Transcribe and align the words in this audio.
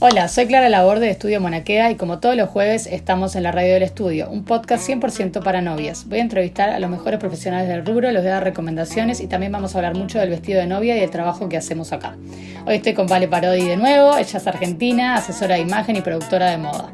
Hola, 0.00 0.28
soy 0.28 0.46
Clara 0.46 0.68
Laborde 0.68 1.06
de 1.06 1.10
Estudio 1.10 1.40
Monaquea 1.40 1.90
y 1.90 1.96
como 1.96 2.20
todos 2.20 2.36
los 2.36 2.48
jueves 2.48 2.86
estamos 2.86 3.34
en 3.34 3.42
la 3.42 3.50
Radio 3.50 3.74
del 3.74 3.82
Estudio, 3.82 4.30
un 4.30 4.44
podcast 4.44 4.88
100% 4.88 5.42
para 5.42 5.60
novias. 5.60 6.08
Voy 6.08 6.20
a 6.20 6.22
entrevistar 6.22 6.70
a 6.70 6.78
los 6.78 6.88
mejores 6.88 7.18
profesionales 7.18 7.68
del 7.68 7.84
rubro, 7.84 8.08
les 8.12 8.22
voy 8.22 8.30
a 8.30 8.34
dar 8.34 8.44
recomendaciones 8.44 9.20
y 9.20 9.26
también 9.26 9.50
vamos 9.50 9.74
a 9.74 9.78
hablar 9.78 9.96
mucho 9.96 10.20
del 10.20 10.30
vestido 10.30 10.60
de 10.60 10.68
novia 10.68 10.96
y 10.96 11.00
del 11.00 11.10
trabajo 11.10 11.48
que 11.48 11.56
hacemos 11.56 11.90
acá. 11.90 12.16
Hoy 12.64 12.76
estoy 12.76 12.94
con 12.94 13.08
Vale 13.08 13.26
Parodi 13.26 13.64
de 13.64 13.76
nuevo, 13.76 14.16
ella 14.16 14.38
es 14.38 14.46
argentina, 14.46 15.16
asesora 15.16 15.56
de 15.56 15.62
imagen 15.62 15.96
y 15.96 16.00
productora 16.00 16.48
de 16.48 16.58
moda. 16.58 16.90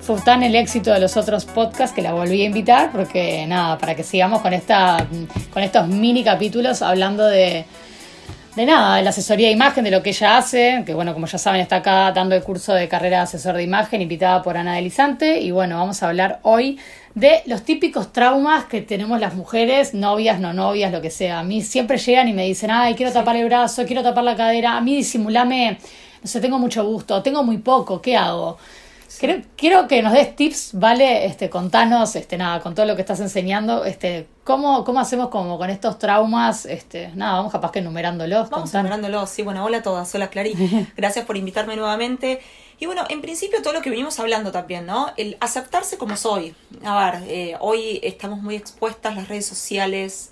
Fue 0.00 0.20
tan 0.20 0.44
el 0.44 0.54
éxito 0.54 0.92
de 0.92 1.00
los 1.00 1.16
otros 1.16 1.44
podcasts 1.44 1.92
que 1.92 2.02
la 2.02 2.12
volví 2.12 2.42
a 2.42 2.44
invitar 2.44 2.92
porque 2.92 3.48
nada, 3.48 3.78
para 3.78 3.96
que 3.96 4.04
sigamos 4.04 4.42
con, 4.42 4.52
esta, 4.52 5.08
con 5.52 5.64
estos 5.64 5.88
mini 5.88 6.22
capítulos 6.22 6.82
hablando 6.82 7.26
de 7.26 7.64
de 8.58 8.66
nada, 8.66 8.96
de 8.96 9.04
la 9.04 9.10
asesoría 9.10 9.46
de 9.46 9.52
imagen, 9.52 9.84
de 9.84 9.92
lo 9.92 10.02
que 10.02 10.10
ella 10.10 10.36
hace, 10.36 10.82
que 10.84 10.92
bueno, 10.92 11.14
como 11.14 11.26
ya 11.26 11.38
saben, 11.38 11.60
está 11.60 11.76
acá 11.76 12.10
dando 12.10 12.34
el 12.34 12.42
curso 12.42 12.74
de 12.74 12.88
carrera 12.88 13.18
de 13.18 13.22
asesor 13.22 13.54
de 13.54 13.62
imagen, 13.62 14.02
invitada 14.02 14.42
por 14.42 14.56
Ana 14.56 14.74
Delizante, 14.74 15.40
y 15.40 15.52
bueno, 15.52 15.78
vamos 15.78 16.02
a 16.02 16.08
hablar 16.08 16.40
hoy 16.42 16.76
de 17.14 17.42
los 17.46 17.62
típicos 17.62 18.12
traumas 18.12 18.64
que 18.64 18.80
tenemos 18.80 19.20
las 19.20 19.34
mujeres, 19.34 19.94
novias, 19.94 20.40
no 20.40 20.52
novias, 20.52 20.90
lo 20.90 21.00
que 21.00 21.10
sea. 21.10 21.38
A 21.38 21.44
mí 21.44 21.62
siempre 21.62 21.98
llegan 21.98 22.26
y 22.26 22.32
me 22.32 22.46
dicen, 22.46 22.72
ay, 22.72 22.94
quiero 22.96 23.12
tapar 23.12 23.36
el 23.36 23.44
brazo, 23.44 23.86
quiero 23.86 24.02
tapar 24.02 24.24
la 24.24 24.34
cadera, 24.34 24.76
a 24.76 24.80
mí 24.80 24.96
disimulame, 24.96 25.78
no 26.20 26.26
sé, 26.28 26.40
tengo 26.40 26.58
mucho 26.58 26.84
gusto, 26.84 27.22
tengo 27.22 27.44
muy 27.44 27.58
poco, 27.58 28.02
¿qué 28.02 28.16
hago? 28.16 28.58
Quiero, 29.56 29.88
que 29.88 30.02
nos 30.02 30.12
des 30.12 30.36
tips, 30.36 30.70
¿vale? 30.74 31.24
Este, 31.24 31.48
contanos, 31.48 32.14
este, 32.14 32.36
nada, 32.36 32.60
con 32.60 32.74
todo 32.74 32.84
lo 32.84 32.94
que 32.94 33.00
estás 33.00 33.20
enseñando, 33.20 33.86
este, 33.86 34.28
¿cómo, 34.44 34.84
cómo 34.84 35.00
hacemos 35.00 35.28
como 35.28 35.56
con 35.56 35.70
estos 35.70 35.98
traumas? 35.98 36.66
Este, 36.66 37.08
nada, 37.14 37.36
vamos 37.36 37.50
capaz 37.50 37.72
que 37.72 37.78
enumerándolos. 37.78 38.50
Vamos 38.50 38.72
enumerándolos, 38.74 39.30
sí, 39.30 39.42
bueno, 39.42 39.64
hola 39.64 39.78
a 39.78 39.82
todas, 39.82 40.14
hola 40.14 40.28
Clarín, 40.28 40.92
gracias 40.96 41.24
por 41.24 41.38
invitarme 41.38 41.74
nuevamente. 41.74 42.40
Y 42.78 42.86
bueno, 42.86 43.04
en 43.08 43.22
principio 43.22 43.62
todo 43.62 43.72
lo 43.72 43.80
que 43.80 43.88
venimos 43.88 44.20
hablando 44.20 44.52
también, 44.52 44.84
¿no? 44.84 45.10
El 45.16 45.38
aceptarse 45.40 45.96
como 45.96 46.16
soy. 46.16 46.54
A 46.84 47.10
ver, 47.10 47.22
eh, 47.28 47.56
hoy 47.60 48.00
estamos 48.02 48.42
muy 48.42 48.56
expuestas 48.56 49.16
las 49.16 49.28
redes 49.28 49.46
sociales, 49.46 50.30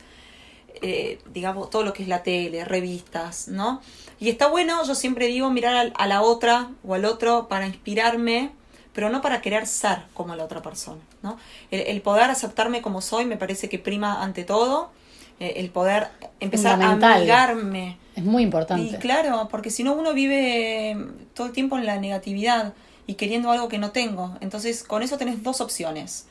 eh, 0.82 1.18
digamos, 1.32 1.70
todo 1.70 1.82
lo 1.82 1.94
que 1.94 2.02
es 2.02 2.08
la 2.08 2.22
tele, 2.22 2.64
revistas, 2.64 3.48
¿no? 3.48 3.80
Y 4.20 4.28
está 4.28 4.48
bueno, 4.48 4.84
yo 4.84 4.94
siempre 4.94 5.26
digo, 5.28 5.50
mirar 5.50 5.92
a 5.96 6.06
la 6.06 6.20
otra 6.20 6.70
o 6.86 6.94
al 6.94 7.06
otro 7.06 7.48
para 7.48 7.66
inspirarme 7.66 8.52
pero 8.96 9.10
no 9.10 9.20
para 9.20 9.42
querer 9.42 9.66
ser 9.66 9.98
como 10.14 10.34
la 10.34 10.42
otra 10.42 10.62
persona. 10.62 11.02
¿no? 11.22 11.36
El, 11.70 12.00
poder 12.00 12.30
aceptarme 12.30 12.80
como 12.80 13.02
soy 13.02 13.26
me 13.26 13.36
parece 13.36 13.68
que 13.68 13.78
prima 13.78 14.22
ante 14.22 14.42
todo. 14.42 14.90
Eh, 15.38 15.52
el 15.56 15.68
poder 15.68 16.08
empezar 16.40 16.80
a 16.80 16.92
amigarme. 16.92 17.98
Es 18.16 18.24
muy 18.24 18.42
importante. 18.42 18.96
Y 18.96 18.98
claro, 18.98 19.48
porque 19.50 19.68
si 19.68 19.82
no 19.84 19.92
uno 19.92 20.14
vive 20.14 20.96
todo 21.34 21.46
el 21.46 21.52
tiempo 21.52 21.76
en 21.76 21.84
la 21.84 21.98
negatividad 21.98 22.72
y 23.06 23.14
queriendo 23.16 23.50
algo 23.50 23.68
que 23.68 23.76
no 23.76 23.90
tengo. 23.90 24.34
Entonces, 24.40 24.82
con 24.82 25.02
eso 25.02 25.18
tenés 25.18 25.42
dos 25.42 25.60
opciones. 25.60 26.28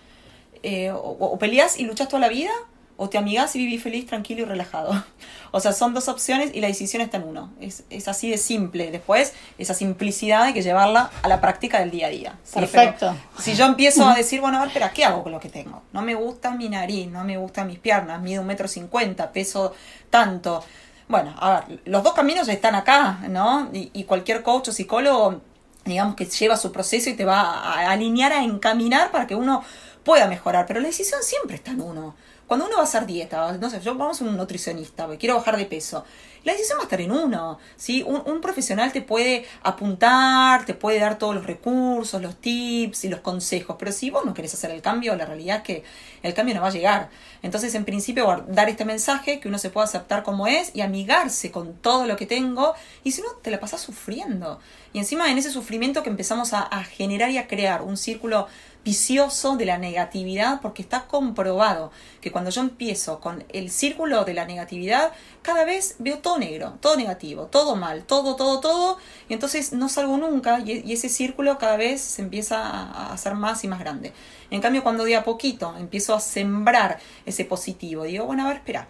Eh, 0.63 0.89
o, 0.89 0.97
o 0.97 1.37
peleas 1.37 1.79
y 1.79 1.85
luchas 1.85 2.07
toda 2.07 2.19
la 2.19 2.29
vida, 2.29 2.49
o 2.97 3.09
te 3.09 3.17
amigas 3.17 3.55
y 3.55 3.59
vivís 3.59 3.83
feliz, 3.83 4.05
tranquilo 4.05 4.41
y 4.41 4.45
relajado. 4.45 5.03
O 5.51 5.61
sea, 5.61 5.71
son 5.71 5.93
dos 5.93 6.09
opciones 6.09 6.51
y 6.53 6.59
la 6.59 6.67
decisión 6.67 7.01
está 7.01 7.15
en 7.15 7.23
uno. 7.23 7.53
Es, 7.61 7.85
es 7.89 8.09
así 8.09 8.29
de 8.29 8.37
simple. 8.37 8.91
Después, 8.91 9.31
esa 9.57 9.73
simplicidad 9.73 10.41
hay 10.41 10.53
que 10.53 10.61
llevarla 10.61 11.09
a 11.21 11.29
la 11.29 11.39
práctica 11.39 11.79
del 11.79 11.91
día 11.91 12.07
a 12.07 12.09
día. 12.09 12.35
Perfecto. 12.53 13.15
si 13.39 13.55
yo 13.55 13.65
empiezo 13.65 14.05
a 14.05 14.15
decir, 14.17 14.41
bueno, 14.41 14.57
a 14.57 14.63
ver, 14.63 14.71
pero 14.73 14.89
¿qué 14.93 15.05
hago 15.05 15.23
con 15.23 15.31
lo 15.31 15.39
que 15.39 15.47
tengo? 15.47 15.83
No 15.93 16.01
me 16.01 16.13
gusta 16.13 16.51
mi 16.51 16.67
nariz, 16.67 17.07
no 17.07 17.23
me 17.23 17.37
gustan 17.37 17.67
mis 17.67 17.79
piernas, 17.79 18.21
mido 18.21 18.41
un 18.41 18.47
metro 18.47 18.67
cincuenta, 18.67 19.31
peso 19.31 19.73
tanto. 20.09 20.61
Bueno, 21.07 21.33
a 21.39 21.61
ver, 21.61 21.79
los 21.85 22.03
dos 22.03 22.13
caminos 22.13 22.49
están 22.49 22.75
acá, 22.75 23.19
¿no? 23.29 23.69
Y, 23.71 23.91
y 23.93 24.03
cualquier 24.03 24.43
coach 24.43 24.67
o 24.67 24.71
psicólogo, 24.73 25.39
digamos 25.85 26.15
que 26.15 26.25
lleva 26.25 26.57
su 26.57 26.73
proceso 26.73 27.09
y 27.09 27.13
te 27.13 27.23
va 27.23 27.39
a 27.41 27.91
alinear, 27.91 28.33
a 28.33 28.43
encaminar 28.43 29.09
para 29.09 29.25
que 29.25 29.35
uno 29.35 29.63
pueda 30.03 30.27
mejorar. 30.27 30.65
Pero 30.65 30.81
la 30.81 30.87
decisión 30.87 31.21
siempre 31.23 31.55
está 31.55 31.71
en 31.71 31.79
uno. 31.79 32.15
Cuando 32.47 32.67
uno 32.67 32.75
va 32.75 32.81
a 32.81 32.85
hacer 32.85 33.05
dieta, 33.05 33.57
no 33.57 33.69
sé, 33.69 33.81
yo 33.81 33.95
vamos 33.95 34.21
a 34.21 34.25
un 34.25 34.37
nutricionista, 34.37 35.07
quiero 35.17 35.35
bajar 35.35 35.57
de 35.57 35.65
peso, 35.65 36.05
la 36.43 36.51
decisión 36.51 36.77
va 36.77 36.81
a 36.81 36.85
estar 36.85 37.01
en 37.01 37.11
uno, 37.11 37.57
¿sí? 37.75 38.03
Un, 38.03 38.39
profesional 38.39 38.91
te 38.91 39.01
puede 39.01 39.45
apuntar, 39.63 40.63
te 40.63 40.75
puede 40.75 40.99
dar 40.99 41.17
todos 41.17 41.33
los 41.33 41.47
recursos, 41.47 42.21
los 42.21 42.35
tips 42.35 43.05
y 43.05 43.09
los 43.09 43.21
consejos, 43.21 43.77
pero 43.79 43.91
si 43.91 44.11
vos 44.11 44.23
no 44.25 44.35
querés 44.35 44.53
hacer 44.53 44.69
el 44.69 44.83
cambio, 44.83 45.15
la 45.15 45.25
realidad 45.25 45.57
es 45.57 45.63
que 45.63 45.83
el 46.21 46.35
cambio 46.35 46.53
no 46.53 46.61
va 46.61 46.67
a 46.67 46.71
llegar. 46.71 47.09
Entonces, 47.41 47.73
en 47.73 47.83
principio, 47.83 48.45
dar 48.47 48.69
este 48.69 48.85
mensaje 48.85 49.39
que 49.39 49.47
uno 49.47 49.57
se 49.57 49.71
pueda 49.71 49.85
aceptar 49.85 50.21
como 50.21 50.45
es 50.45 50.69
y 50.75 50.81
amigarse 50.81 51.49
con 51.49 51.73
todo 51.73 52.05
lo 52.05 52.15
que 52.15 52.27
tengo, 52.27 52.75
y 53.03 53.13
si 53.13 53.23
no, 53.23 53.29
te 53.41 53.49
la 53.49 53.59
pasás 53.59 53.81
sufriendo. 53.81 54.59
Y 54.93 54.99
encima 54.99 55.31
en 55.31 55.39
ese 55.39 55.49
sufrimiento 55.49 56.03
que 56.03 56.11
empezamos 56.11 56.53
a 56.53 56.83
generar 56.83 57.31
y 57.31 57.39
a 57.39 57.47
crear 57.47 57.81
un 57.81 57.97
círculo 57.97 58.47
vicioso 58.85 59.57
de 59.57 59.65
la 59.65 59.79
negatividad 59.79 60.61
porque 60.61 60.83
está 60.83 61.07
comprobado 61.07 61.91
que 62.21 62.31
cuando 62.31 62.51
yo 62.51 62.61
empiezo 62.61 63.19
con 63.19 63.43
el 63.49 63.71
círculo 63.71 64.23
de 64.25 64.35
la 64.35 64.45
negatividad, 64.45 65.11
cada 65.41 65.65
vez 65.65 65.95
veo 65.97 66.19
todo 66.19 66.37
negro, 66.37 66.77
todo 66.79 66.95
negativo, 66.95 67.47
todo 67.47 67.75
mal, 67.75 68.05
todo, 68.05 68.35
todo, 68.35 68.59
todo, 68.59 68.99
y 69.27 69.33
entonces 69.33 69.73
no 69.73 69.89
salgo 69.89 70.17
nunca 70.17 70.59
y, 70.59 70.93
ese 70.93 71.09
círculo 71.09 71.57
cada 71.57 71.77
vez 71.77 71.99
se 71.99 72.21
empieza 72.21 72.61
a, 72.61 73.11
hacer 73.11 73.33
más 73.33 73.63
y 73.63 73.67
más 73.67 73.79
grande. 73.79 74.13
En 74.51 74.61
cambio, 74.61 74.83
cuando 74.83 75.03
de 75.03 75.15
a 75.15 75.23
poquito 75.23 75.73
empiezo 75.79 76.13
a 76.13 76.19
sembrar 76.19 76.99
ese 77.25 77.43
positivo, 77.43 78.03
digo, 78.03 78.25
bueno, 78.25 78.45
a 78.45 78.49
ver, 78.49 78.57
espera, 78.57 78.87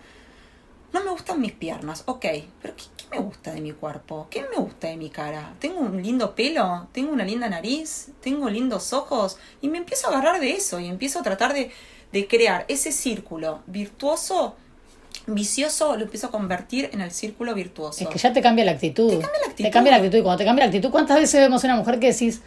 no 0.92 1.04
me 1.06 1.12
gustan 1.12 1.40
mis 1.40 1.54
piernas, 1.54 2.04
ok, 2.06 2.26
pero 2.62 2.76
¿qué, 2.76 2.84
me 3.16 3.22
gusta 3.22 3.54
de 3.54 3.62
mi 3.62 3.72
cuerpo? 3.72 4.28
¿Qué 4.30 4.42
me 4.42 4.58
gusta 4.58 4.88
de 4.88 4.98
mi 4.98 5.10
cara? 5.10 5.56
¿Tengo 5.60 5.80
un 5.80 6.02
lindo 6.02 6.36
pelo? 6.36 6.88
¿Tengo 6.92 7.12
una 7.12 7.24
linda 7.24 7.48
nariz? 7.50 8.10
¿Tengo 8.22 8.50
lindos 8.50 8.94
ojos? 8.94 9.38
Y 9.62 9.70
me 9.70 9.78
empiezo 9.78 10.08
a 10.08 10.12
agarrar 10.12 10.42
de 10.42 10.52
eso 10.52 10.80
y 10.80 10.88
empiezo 10.88 11.20
a 11.20 11.24
tratar 11.24 11.54
de, 11.54 11.72
de 12.12 12.28
crear 12.28 12.66
ese 12.68 12.92
círculo 12.92 13.62
virtuoso 13.68 14.56
vicioso 15.28 15.96
lo 15.96 16.04
empiezo 16.04 16.28
a 16.28 16.32
convertir 16.32 16.90
en 16.94 17.02
el 17.02 17.10
círculo 17.10 17.56
virtuoso. 17.56 18.04
Es 18.04 18.10
que 18.10 18.20
ya 18.20 18.34
te 18.34 18.42
cambia 18.42 18.66
la 18.66 18.72
actitud. 18.72 19.10
Te 19.10 19.20
cambia 19.20 19.40
la 19.40 19.48
actitud. 19.48 19.64
Te 19.64 19.72
cambia 19.72 19.92
la 19.92 19.98
actitud. 19.98 20.18
Y 20.18 20.22
cuando 20.22 20.38
te 20.38 20.46
cambia 20.46 20.66
la 20.66 20.70
actitud, 20.70 20.92
¿cuántas 20.92 21.18
veces 21.18 21.40
vemos 21.42 21.64
a 21.64 21.68
una 21.68 21.78
mujer 21.78 22.00
que 22.00 22.12
decís, 22.12 22.42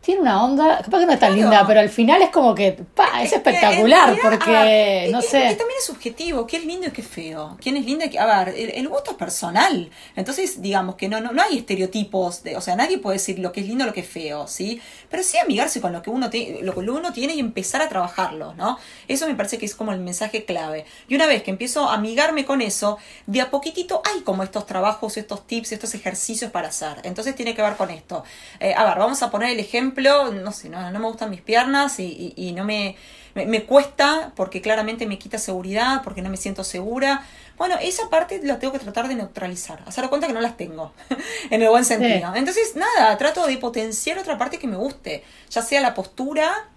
tiene 0.00 0.22
una 0.22 0.42
onda, 0.42 0.80
capaz 0.82 1.00
que 1.00 1.06
no 1.06 1.12
es 1.12 1.20
tan 1.20 1.34
linda, 1.34 1.66
pero 1.66 1.80
al 1.80 1.90
final 1.90 2.22
es 2.22 2.30
como 2.30 2.54
que, 2.54 2.72
pa, 2.72 3.22
es 3.22 3.32
espectacular, 3.32 4.16
porque, 4.22 5.08
no 5.10 5.20
sé. 5.20 5.38
Y, 5.38 5.56
también 5.56 5.78
es 5.78 5.84
subjetivo, 5.84 6.46
qué 6.46 6.58
es 6.58 6.64
lindo 6.64 6.86
y 6.86 6.90
qué 6.92 7.00
es 7.00 7.06
feo, 7.06 7.56
quién 7.60 7.76
es 7.76 7.84
linda 7.84 8.06
y 8.06 8.16
A 8.16 8.44
ver, 8.44 8.54
el, 8.56 8.88
gusto 8.88 9.10
es 9.10 9.16
personal, 9.16 9.90
entonces 10.16 10.62
digamos 10.62 10.94
que 10.94 11.08
no, 11.08 11.20
no, 11.20 11.32
no 11.32 11.42
hay 11.42 11.58
estereotipos, 11.58 12.42
de, 12.42 12.56
o 12.56 12.60
sea, 12.60 12.76
nadie 12.76 12.98
puede 12.98 13.18
decir 13.18 13.38
lo 13.38 13.52
que 13.52 13.60
es 13.60 13.66
lindo 13.66 13.84
o 13.84 13.86
lo 13.86 13.92
que 13.92 14.00
es 14.00 14.08
feo, 14.08 14.46
¿sí? 14.46 14.80
Pero 15.10 15.22
sí 15.22 15.36
amigarse 15.36 15.80
con 15.80 15.92
lo 15.92 16.00
que 16.00 16.10
uno, 16.10 16.30
tiene 16.30 16.62
lo 16.62 16.72
que 16.72 16.80
uno 16.80 17.12
tiene 17.12 17.34
y 17.34 17.40
empezar 17.40 17.82
a 17.82 17.88
trabajarlo, 17.88 18.54
¿no? 18.54 18.78
Eso 19.08 19.26
me 19.26 19.34
parece 19.34 19.58
que 19.58 19.66
es 19.66 19.74
como 19.74 19.92
el 19.92 20.00
mensaje 20.00 20.44
clave. 20.44 20.86
Y 21.08 21.16
una 21.16 21.26
vez 21.26 21.42
que 21.42 21.50
empiezo 21.50 21.88
a 21.88 21.94
amigarme 21.94 22.44
con 22.44 22.62
eso, 22.62 22.98
de 23.26 23.40
a 23.40 23.50
poquitito 23.50 24.00
hay 24.04 24.22
como 24.22 24.42
estos 24.42 24.64
trabajos, 24.64 25.16
estos 25.16 25.46
tips, 25.46 25.72
estos 25.72 25.94
ejercicios 25.94 26.50
para 26.50 26.68
hacer. 26.68 27.00
Entonces 27.02 27.34
tiene 27.34 27.54
que 27.54 27.62
ver 27.62 27.76
con 27.76 27.90
esto. 27.90 28.24
Eh, 28.60 28.72
a 28.74 28.84
ver, 28.84 28.98
vamos 28.98 29.22
a 29.22 29.30
poner 29.30 29.50
el 29.50 29.60
ejemplo 29.60 29.87
no 29.94 30.52
sé, 30.52 30.68
no, 30.68 30.90
no 30.90 30.98
me 30.98 31.06
gustan 31.06 31.30
mis 31.30 31.40
piernas 31.40 31.98
y, 32.00 32.32
y, 32.36 32.52
no 32.52 32.64
me, 32.64 32.96
me, 33.34 33.64
cuesta 33.64 34.32
porque 34.36 34.60
claramente 34.60 35.06
me 35.06 35.18
quita 35.18 35.38
seguridad, 35.38 36.02
porque 36.02 36.22
no 36.22 36.30
me 36.30 36.36
siento 36.36 36.64
segura. 36.64 37.24
Bueno, 37.56 37.76
esa 37.80 38.08
parte 38.10 38.40
la 38.42 38.58
tengo 38.58 38.72
que 38.72 38.78
tratar 38.78 39.08
de 39.08 39.14
neutralizar, 39.14 39.82
hacer 39.86 40.08
cuenta 40.08 40.26
que 40.26 40.32
no 40.32 40.40
las 40.40 40.56
tengo, 40.56 40.92
en 41.50 41.62
el 41.62 41.68
buen 41.68 41.84
sentido. 41.84 42.34
Entonces, 42.34 42.76
nada, 42.76 43.16
trato 43.18 43.46
de 43.46 43.56
potenciar 43.58 44.18
otra 44.18 44.38
parte 44.38 44.58
que 44.58 44.66
me 44.66 44.76
guste, 44.76 45.24
ya 45.50 45.62
sea 45.62 45.80
la 45.80 45.94
postura, 45.94 46.68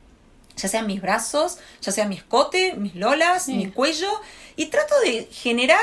ya 0.56 0.68
sean 0.68 0.88
mis 0.88 1.02
brazos, 1.02 1.60
ya 1.82 1.92
sea 1.92 2.06
mi 2.06 2.16
escote, 2.16 2.74
mis 2.74 2.96
lolas, 2.96 3.48
mi 3.48 3.72
cuello, 3.72 4.10
y 4.56 4.68
trato 4.68 5.00
de 5.02 5.28
generar 5.32 5.80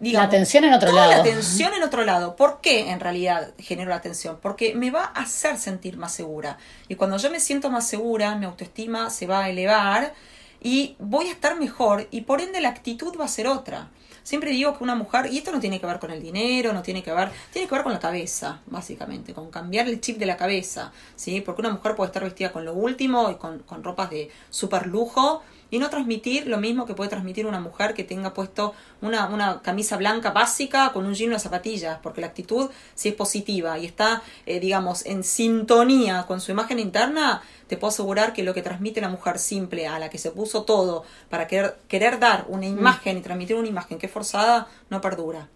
la 0.00 0.22
atención 0.22 0.64
en 0.64 0.74
otro 0.74 0.92
lado. 0.92 1.10
La 1.10 1.16
atención 1.18 1.74
en 1.74 1.82
otro 1.82 2.04
lado. 2.04 2.36
¿Por 2.36 2.60
qué 2.60 2.90
en 2.90 3.00
realidad 3.00 3.52
genero 3.58 3.90
la 3.90 3.96
atención? 3.96 4.38
Porque 4.40 4.74
me 4.74 4.90
va 4.90 5.12
a 5.14 5.22
hacer 5.22 5.58
sentir 5.58 5.96
más 5.96 6.12
segura. 6.12 6.58
Y 6.88 6.94
cuando 6.94 7.16
yo 7.16 7.30
me 7.30 7.40
siento 7.40 7.70
más 7.70 7.88
segura, 7.88 8.34
mi 8.36 8.46
autoestima 8.46 9.10
se 9.10 9.26
va 9.26 9.44
a 9.44 9.50
elevar 9.50 10.14
y 10.60 10.96
voy 10.98 11.26
a 11.26 11.32
estar 11.32 11.58
mejor 11.58 12.08
y 12.10 12.22
por 12.22 12.40
ende 12.40 12.60
la 12.60 12.68
actitud 12.68 13.14
va 13.18 13.24
a 13.24 13.28
ser 13.28 13.46
otra. 13.46 13.90
Siempre 14.22 14.50
digo 14.50 14.76
que 14.76 14.84
una 14.84 14.94
mujer, 14.94 15.32
y 15.32 15.38
esto 15.38 15.52
no 15.52 15.58
tiene 15.58 15.80
que 15.80 15.86
ver 15.86 15.98
con 15.98 16.10
el 16.10 16.20
dinero, 16.20 16.74
no 16.74 16.82
tiene 16.82 17.02
que 17.02 17.10
ver, 17.10 17.30
tiene 17.50 17.66
que 17.66 17.74
ver 17.74 17.82
con 17.82 17.94
la 17.94 17.98
cabeza, 17.98 18.60
básicamente, 18.66 19.32
con 19.32 19.50
cambiar 19.50 19.88
el 19.88 20.02
chip 20.02 20.18
de 20.18 20.26
la 20.26 20.36
cabeza, 20.36 20.92
¿sí? 21.16 21.40
Porque 21.40 21.62
una 21.62 21.70
mujer 21.70 21.96
puede 21.96 22.08
estar 22.08 22.24
vestida 22.24 22.52
con 22.52 22.66
lo 22.66 22.74
último 22.74 23.30
y 23.30 23.36
con, 23.36 23.60
con 23.60 23.82
ropas 23.82 24.10
de 24.10 24.30
super 24.50 24.86
lujo, 24.86 25.42
y 25.70 25.78
no 25.78 25.90
transmitir 25.90 26.46
lo 26.46 26.58
mismo 26.58 26.86
que 26.86 26.94
puede 26.94 27.10
transmitir 27.10 27.46
una 27.46 27.60
mujer 27.60 27.94
que 27.94 28.04
tenga 28.04 28.34
puesto 28.34 28.74
una, 29.02 29.26
una 29.26 29.60
camisa 29.62 29.96
blanca 29.96 30.30
básica 30.30 30.92
con 30.92 31.06
un 31.06 31.14
jean 31.14 31.30
de 31.30 31.38
zapatillas, 31.38 31.98
porque 32.02 32.20
la 32.20 32.28
actitud, 32.28 32.70
si 32.94 33.10
es 33.10 33.14
positiva 33.14 33.78
y 33.78 33.86
está, 33.86 34.22
eh, 34.46 34.60
digamos, 34.60 35.04
en 35.06 35.24
sintonía 35.24 36.24
con 36.26 36.40
su 36.40 36.50
imagen 36.52 36.78
interna, 36.78 37.42
te 37.66 37.76
puedo 37.76 37.90
asegurar 37.90 38.32
que 38.32 38.42
lo 38.42 38.54
que 38.54 38.62
transmite 38.62 39.00
la 39.00 39.08
mujer 39.08 39.38
simple, 39.38 39.86
a 39.86 39.98
la 39.98 40.08
que 40.08 40.18
se 40.18 40.30
puso 40.30 40.62
todo 40.62 41.04
para 41.28 41.46
querer, 41.46 41.76
querer 41.86 42.18
dar 42.18 42.46
una 42.48 42.66
mm. 42.66 42.78
imagen 42.78 43.18
y 43.18 43.20
transmitir 43.20 43.56
una 43.56 43.68
imagen 43.68 43.98
que 43.98 44.06
es 44.06 44.12
forzada, 44.12 44.66
no 44.88 45.00
perdura. 45.00 45.48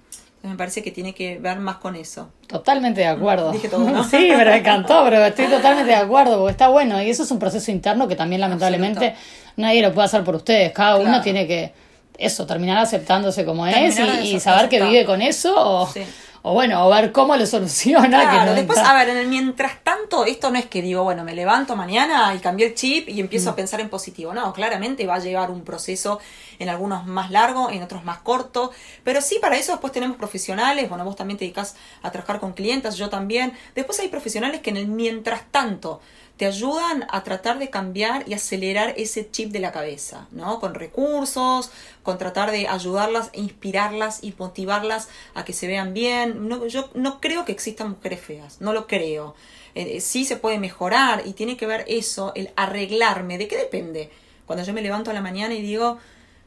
me 0.42 0.56
parece 0.56 0.82
que 0.82 0.90
tiene 0.90 1.14
que 1.14 1.38
ver 1.38 1.58
más 1.58 1.76
con 1.76 1.96
eso. 1.96 2.28
Totalmente 2.46 3.00
de 3.00 3.06
acuerdo. 3.06 3.50
Dije 3.52 3.68
todo, 3.68 3.88
¿no? 3.88 4.04
Sí, 4.10 4.30
pero 4.36 4.50
me 4.50 4.58
encantó, 4.58 5.02
pero 5.04 5.24
estoy 5.24 5.46
totalmente 5.46 5.90
de 5.90 5.96
acuerdo, 5.96 6.38
porque 6.38 6.52
está 6.52 6.68
bueno. 6.68 7.00
Y 7.00 7.08
eso 7.08 7.22
es 7.22 7.30
un 7.30 7.38
proceso 7.38 7.70
interno 7.70 8.06
que 8.06 8.16
también 8.16 8.42
lamentablemente 8.42 9.14
nadie 9.56 9.82
lo 9.82 9.93
puede 9.93 10.06
hacer 10.06 10.25
por 10.25 10.37
ustedes. 10.37 10.72
Cada 10.72 10.96
uno 10.96 11.20
tiene 11.22 11.46
que, 11.46 11.72
eso, 12.19 12.46
terminar 12.46 12.78
aceptándose 12.78 13.44
como 13.44 13.64
Terminar 13.66 14.19
es 14.20 14.25
y, 14.25 14.37
y 14.37 14.40
saber 14.40 14.69
que 14.69 14.82
vive 14.82 15.04
con 15.04 15.22
eso 15.22 15.54
o, 15.56 15.87
Sí. 15.93 16.02
o 16.43 16.52
bueno, 16.54 16.87
o 16.87 16.90
ver 16.90 17.10
cómo 17.10 17.37
lo 17.37 17.46
soluciona. 17.46 18.20
que 18.20 18.26
Claro, 18.28 18.50
no 18.50 18.54
después, 18.54 18.78
a 18.78 18.94
ver, 18.94 19.08
en 19.08 19.16
el 19.16 19.26
mientras 19.28 19.82
tanto, 19.82 20.25
esto 20.26 20.50
no 20.50 20.58
es 20.58 20.66
que 20.66 20.82
digo, 20.82 21.02
bueno, 21.04 21.25
me 21.25 21.34
levanto 21.34 21.75
mañana 21.75 22.34
y 22.34 22.38
cambié 22.38 22.66
el 22.69 22.75
chip 22.75 23.08
y 23.08 23.19
empiezo 23.20 23.50
Mm. 23.50 23.52
a 23.52 23.56
pensar 23.56 23.81
en 23.81 23.88
positivo. 23.88 24.32
No, 24.34 24.52
claramente 24.52 25.06
va 25.06 25.14
a 25.16 25.19
llevar 25.20 25.50
un 25.50 25.62
proceso 25.64 26.20
en 26.58 26.69
algunos 26.69 27.06
más 27.06 27.31
largo, 27.32 27.70
en 27.70 27.82
otros 27.82 28.05
más 28.05 28.19
corto. 28.19 28.70
Pero 29.02 29.20
sí, 29.20 29.38
para 29.40 29.56
eso 29.56 29.72
después 29.72 29.93
tenemos 29.93 30.16
profesionales. 30.16 30.88
Bueno, 30.88 31.05
vos 31.05 31.16
también 31.16 31.38
te 31.38 31.44
dedicas 31.44 31.75
a 32.02 32.10
trabajar 32.12 32.38
con 32.40 32.52
clientes, 32.52 32.96
yo 32.96 33.08
también. 33.08 33.52
Después 33.75 33.98
hay 34.00 34.08
profesionales 34.08 34.60
que 34.60 34.70
en 34.70 34.76
el 34.76 34.87
mientras 34.87 35.43
tanto 35.50 36.00
te 36.37 36.46
ayudan 36.46 37.06
a 37.11 37.23
tratar 37.23 37.58
de 37.58 37.70
cambiar 37.70 38.29
y 38.29 38.34
acelerar 38.34 38.94
ese 38.96 39.31
chip 39.31 39.52
de 39.52 39.61
la 39.61 39.73
cabeza, 39.73 40.26
¿no? 40.32 40.61
Con 40.61 40.75
recursos, 40.75 41.70
con 42.02 42.19
tratar 42.19 42.50
de 42.50 42.67
ayudarlas, 42.69 43.31
inspirarlas 43.32 44.25
y 44.25 44.34
motivarlas 44.38 45.08
a 45.34 45.44
que 45.44 45.52
se 45.52 45.67
vean 45.67 45.94
bien. 45.94 46.49
No, 46.49 46.67
yo 46.67 46.90
no 46.94 47.20
creo 47.20 47.44
que 47.44 47.52
existan 47.52 47.90
mujeres 47.90 48.20
feas, 48.20 48.61
no 48.61 48.73
lo 48.73 48.87
creo. 48.87 49.34
Eh, 49.75 49.96
eh, 49.96 50.00
sí 50.00 50.25
se 50.25 50.37
puede 50.37 50.58
mejorar 50.58 51.23
y 51.26 51.32
tiene 51.32 51.56
que 51.56 51.67
ver 51.67 51.84
eso, 51.87 52.32
el 52.34 52.50
arreglarme. 52.56 53.38
¿De 53.38 53.49
qué 53.49 53.56
depende? 53.56 54.11
Cuando 54.46 54.64
yo 54.64 54.73
me 54.73 54.82
levanto 54.82 55.11
a 55.11 55.14
la 55.14 55.20
mañana 55.20 55.55
y 55.55 55.62
digo, 55.62 55.99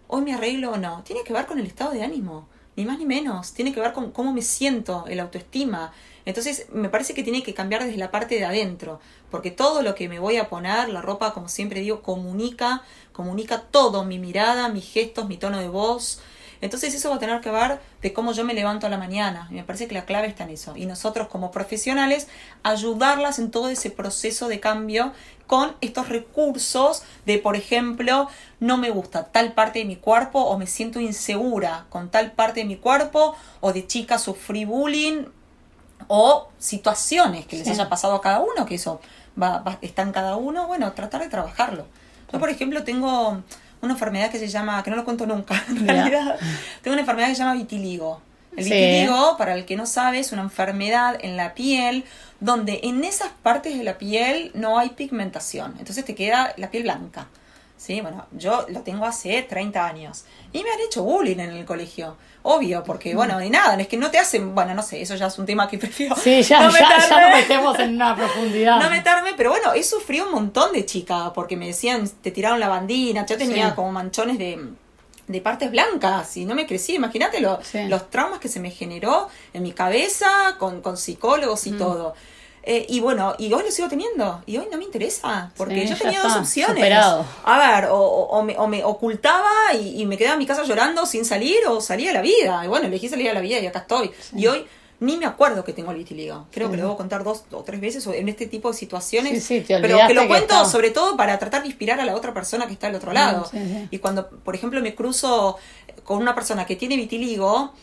hoy 0.08 0.22
me 0.24 0.34
arreglo 0.34 0.72
o 0.72 0.78
no, 0.78 1.04
tiene 1.04 1.24
que 1.24 1.34
ver 1.34 1.46
con 1.46 1.60
el 1.60 1.66
estado 1.66 1.92
de 1.92 2.04
ánimo, 2.04 2.48
ni 2.76 2.86
más 2.86 3.00
ni 3.00 3.06
menos, 3.06 3.54
tiene 3.54 3.74
que 3.74 3.80
ver 3.80 3.94
con 3.94 4.12
cómo 4.12 4.34
me 4.34 4.42
siento, 4.42 5.06
el 5.08 5.20
autoestima. 5.20 5.94
Entonces, 6.26 6.68
me 6.74 6.90
parece 6.90 7.14
que 7.14 7.24
tiene 7.24 7.44
que 7.44 7.54
cambiar 7.54 7.84
desde 7.84 7.98
la 7.98 8.12
parte 8.12 8.36
de 8.36 8.46
adentro, 8.46 9.00
porque 9.32 9.52
todo 9.52 9.82
lo 9.82 9.96
que 9.96 10.10
me 10.10 10.20
voy 10.20 10.38
a 10.38 10.50
poner, 10.50 10.90
la 10.90 11.02
ropa, 11.02 11.34
como 11.34 11.50
siempre 11.50 11.82
digo, 11.82 12.02
comunica, 12.02 12.84
comunica 13.14 13.62
todo, 13.62 14.04
mi 14.04 14.20
mirada, 14.20 14.70
mis 14.70 14.92
gestos, 14.92 15.28
mi 15.28 15.38
tono 15.38 15.60
de 15.60 15.70
voz. 15.70 16.20
Entonces 16.62 16.94
eso 16.94 17.10
va 17.10 17.16
a 17.18 17.20
tener 17.20 17.42
que 17.42 17.52
ver 17.52 17.80
de 18.02 18.14
cómo 18.14 18.32
yo 18.34 18.44
me 18.46 18.54
levanto 18.54 18.88
a 18.88 18.90
la 18.90 18.98
mañana. 18.98 19.48
Y 19.52 19.56
me 19.56 19.64
parece 19.64 19.88
que 19.88 19.94
la 19.94 20.06
clave 20.06 20.28
está 20.28 20.44
en 20.44 20.52
eso. 20.52 20.76
Y 20.76 20.86
nosotros 20.86 21.28
como 21.28 21.52
profesionales, 21.52 22.28
ayudarlas 22.64 23.40
en 23.40 23.52
todo 23.52 23.70
ese 23.70 23.92
proceso 23.92 24.48
de 24.48 24.60
cambio 24.60 25.12
con 25.48 25.76
estos 25.82 26.10
recursos 26.10 27.04
de, 27.26 27.38
por 27.38 27.56
ejemplo, 27.56 28.28
no 28.60 28.78
me 28.78 28.90
gusta 28.90 29.26
tal 29.26 29.54
parte 29.54 29.80
de 29.80 29.86
mi 29.86 29.96
cuerpo 29.96 30.40
o 30.42 30.58
me 30.58 30.66
siento 30.66 31.00
insegura 31.00 31.86
con 31.90 32.10
tal 32.10 32.32
parte 32.32 32.62
de 32.62 32.66
mi 32.66 32.78
cuerpo 32.78 33.36
o 33.62 33.72
de 33.72 33.86
chica 33.86 34.18
sufrí 34.18 34.66
bullying 34.66 35.26
o 36.08 36.50
situaciones 36.60 37.46
que 37.46 37.58
les 37.58 37.66
Sí. 37.66 37.72
haya 37.74 37.90
pasado 37.90 38.16
a 38.16 38.22
cada 38.22 38.40
uno, 38.40 38.66
que 38.66 38.76
eso 38.76 39.00
va, 39.42 39.60
va- 39.60 39.78
está 39.82 40.02
en 40.02 40.12
cada 40.12 40.36
uno, 40.36 40.68
bueno, 40.68 40.92
tratar 40.94 41.22
de 41.22 41.30
trabajarlo. 41.30 41.86
Yo, 42.32 42.40
por 42.40 42.50
ejemplo, 42.50 42.84
tengo 42.84 43.42
una 43.82 43.94
enfermedad 43.94 44.32
que 44.32 44.40
se 44.40 44.48
llama, 44.48 44.82
que 44.84 44.90
no 44.90 44.96
lo 44.96 45.06
cuento 45.06 45.26
nunca, 45.26 45.62
en 45.70 45.88
realidad, 45.88 46.38
tengo 46.82 46.94
una 46.94 47.02
enfermedad 47.02 47.28
que 47.30 47.36
se 47.36 47.40
llama 47.44 47.54
vitiligo. 47.56 48.22
El 48.56 48.64
Sí. 48.64 48.70
vitiligo, 48.72 49.36
para 49.38 49.54
el 49.54 49.66
que 49.66 49.76
no 49.76 49.86
sabe, 49.86 50.20
es 50.20 50.32
una 50.32 50.42
enfermedad 50.42 51.18
en 51.22 51.36
la 51.36 51.54
piel 51.54 52.06
donde 52.40 52.80
en 52.84 53.04
esas 53.04 53.30
partes 53.44 53.78
de 53.78 53.84
la 53.84 53.98
piel 53.98 54.52
no 54.54 54.78
hay 54.80 54.90
pigmentación. 54.90 55.76
Entonces 55.80 56.06
te 56.06 56.16
queda 56.16 56.54
la 56.58 56.70
piel 56.72 56.84
blanca. 56.84 57.28
Sí, 57.78 58.00
bueno, 58.02 58.26
yo 58.32 58.66
lo 58.70 58.82
tengo 58.82 59.06
hace 59.06 59.44
30 59.44 59.86
años. 59.86 60.24
Y 60.54 60.64
me 60.64 60.72
han 60.72 60.80
hecho 60.80 61.04
bullying 61.04 61.40
en 61.40 61.52
el 61.52 61.66
colegio. 61.66 62.16
Obvio, 62.44 62.84
porque, 62.84 63.14
Mm. 63.14 63.18
bueno, 63.18 63.40
ni 63.40 63.50
nada, 63.50 63.76
es 63.80 63.88
que 63.88 63.98
no 63.98 64.10
te 64.12 64.18
hacen, 64.18 64.56
bueno, 64.56 64.74
no 64.74 64.82
sé, 64.82 65.02
eso 65.02 65.16
ya 65.16 65.28
es 65.28 65.38
un 65.38 65.46
tema 65.46 65.68
que 65.68 65.78
prefiero. 65.80 66.16
Sí, 66.16 66.42
ya, 66.42 66.62
no 66.64 66.72
ya, 66.72 66.98
ya 67.10 67.22
nos 67.30 67.32
metemos 67.40 67.78
en 67.80 67.96
una 67.96 68.16
profundidad. 68.16 68.80
No 68.80 68.90
meterme, 68.90 69.34
pero 69.36 69.50
bueno, 69.50 69.74
he 69.74 69.84
sufrido 69.84 70.26
un 70.26 70.32
montón 70.32 70.72
de 70.72 70.86
chicas 70.86 71.32
porque 71.36 71.58
me 71.58 71.68
decían, 71.68 72.08
te 72.22 72.32
tiraron 72.32 72.60
la 72.60 72.70
bandina, 72.70 73.26
yo 73.26 73.38
tenía 73.38 73.70
Sí. 73.70 73.76
como 73.76 73.92
manchones 73.92 74.38
de, 74.38 74.70
de 75.28 75.42
partes 75.42 75.70
blancas 75.72 76.38
y 76.38 76.46
no 76.46 76.56
me 76.56 76.66
crecí. 76.68 76.96
Imagínate 76.96 77.42
lo- 77.42 77.60
Sí. 77.64 77.84
los 77.88 78.10
traumas 78.10 78.40
que 78.40 78.48
se 78.48 78.60
me 78.60 78.70
generó 78.72 79.28
en 79.54 79.64
mi 79.64 79.74
cabeza 79.74 80.56
con, 80.60 80.82
con 80.82 80.96
psicólogos 80.98 81.66
y 81.68 81.72
Mm. 81.72 81.78
todo. 81.78 82.16
Eh, 82.68 82.86
y 82.90 83.00
bueno, 83.00 83.36
y 83.38 83.54
hoy 83.54 83.64
lo 83.64 83.70
sigo 83.72 83.88
teniendo. 83.88 84.42
Y 84.48 84.58
hoy 84.58 84.68
no 84.72 84.78
me 84.78 84.84
interesa. 84.86 85.52
Porque 85.56 85.84
Sí, 85.84 85.94
yo 85.94 85.98
tenía 85.98 86.22
dos 86.24 86.36
opciones. 86.36 86.76
superado. 86.76 87.26
A 87.44 87.60
ver, 87.60 87.90
o, 87.92 88.42
me, 88.44 88.58
o 88.58 88.68
me 88.68 88.84
ocultaba 88.84 89.52
y, 89.80 90.02
y 90.02 90.06
me 90.08 90.18
quedaba 90.18 90.34
en 90.34 90.40
mi 90.40 90.48
casa 90.48 90.64
llorando 90.64 91.06
sin 91.06 91.26
salir 91.26 91.58
o 91.68 91.80
salía 91.80 92.10
a 92.10 92.14
la 92.14 92.22
vida. 92.22 92.62
Y 92.66 92.68
bueno, 92.68 92.88
elegí 92.88 93.08
salir 93.08 93.30
a 93.30 93.34
la 93.34 93.42
vida 93.42 93.60
y 93.60 93.68
acá 93.68 93.80
estoy. 93.80 94.10
Y 94.36 94.48
hoy 94.48 94.66
ni 95.02 95.18
me 95.18 95.26
acuerdo 95.26 95.64
que 95.64 95.74
tengo 95.74 95.92
el 95.92 95.98
vitiligo. 95.98 96.48
Creo 96.52 96.72
que 96.72 96.78
lo 96.78 96.84
debo 96.84 96.98
contar 96.98 97.24
dos 97.24 97.44
o 97.52 97.62
tres 97.64 97.82
veces 97.82 98.08
en 98.08 98.30
este 98.30 98.48
tipo 98.48 98.72
de 98.72 98.78
situaciones. 98.78 99.44
Sí, 99.44 99.60
sí, 99.60 99.62
te 99.66 99.80
pero 99.80 100.00
que 100.08 100.14
lo 100.14 100.22
que 100.22 100.28
cuento 100.30 100.56
está. 100.56 100.66
sobre 100.66 100.90
todo 100.90 101.18
para 101.18 101.38
tratar 101.38 101.62
de 101.62 101.68
inspirar 101.68 102.00
a 102.00 102.06
la 102.06 102.16
otra 102.16 102.34
persona 102.34 102.66
que 102.66 102.74
está 102.74 102.88
al 102.88 102.96
otro 102.96 103.12
lado. 103.14 103.48
Y 103.92 104.00
cuando, 104.00 104.28
por 104.30 104.56
ejemplo, 104.56 104.82
me 104.82 104.96
cruzo 104.96 105.58
con 106.04 106.18
una 106.20 106.34
persona 106.34 106.66
que 106.66 106.76
tiene 106.78 106.96
vitiligo, 106.96 107.74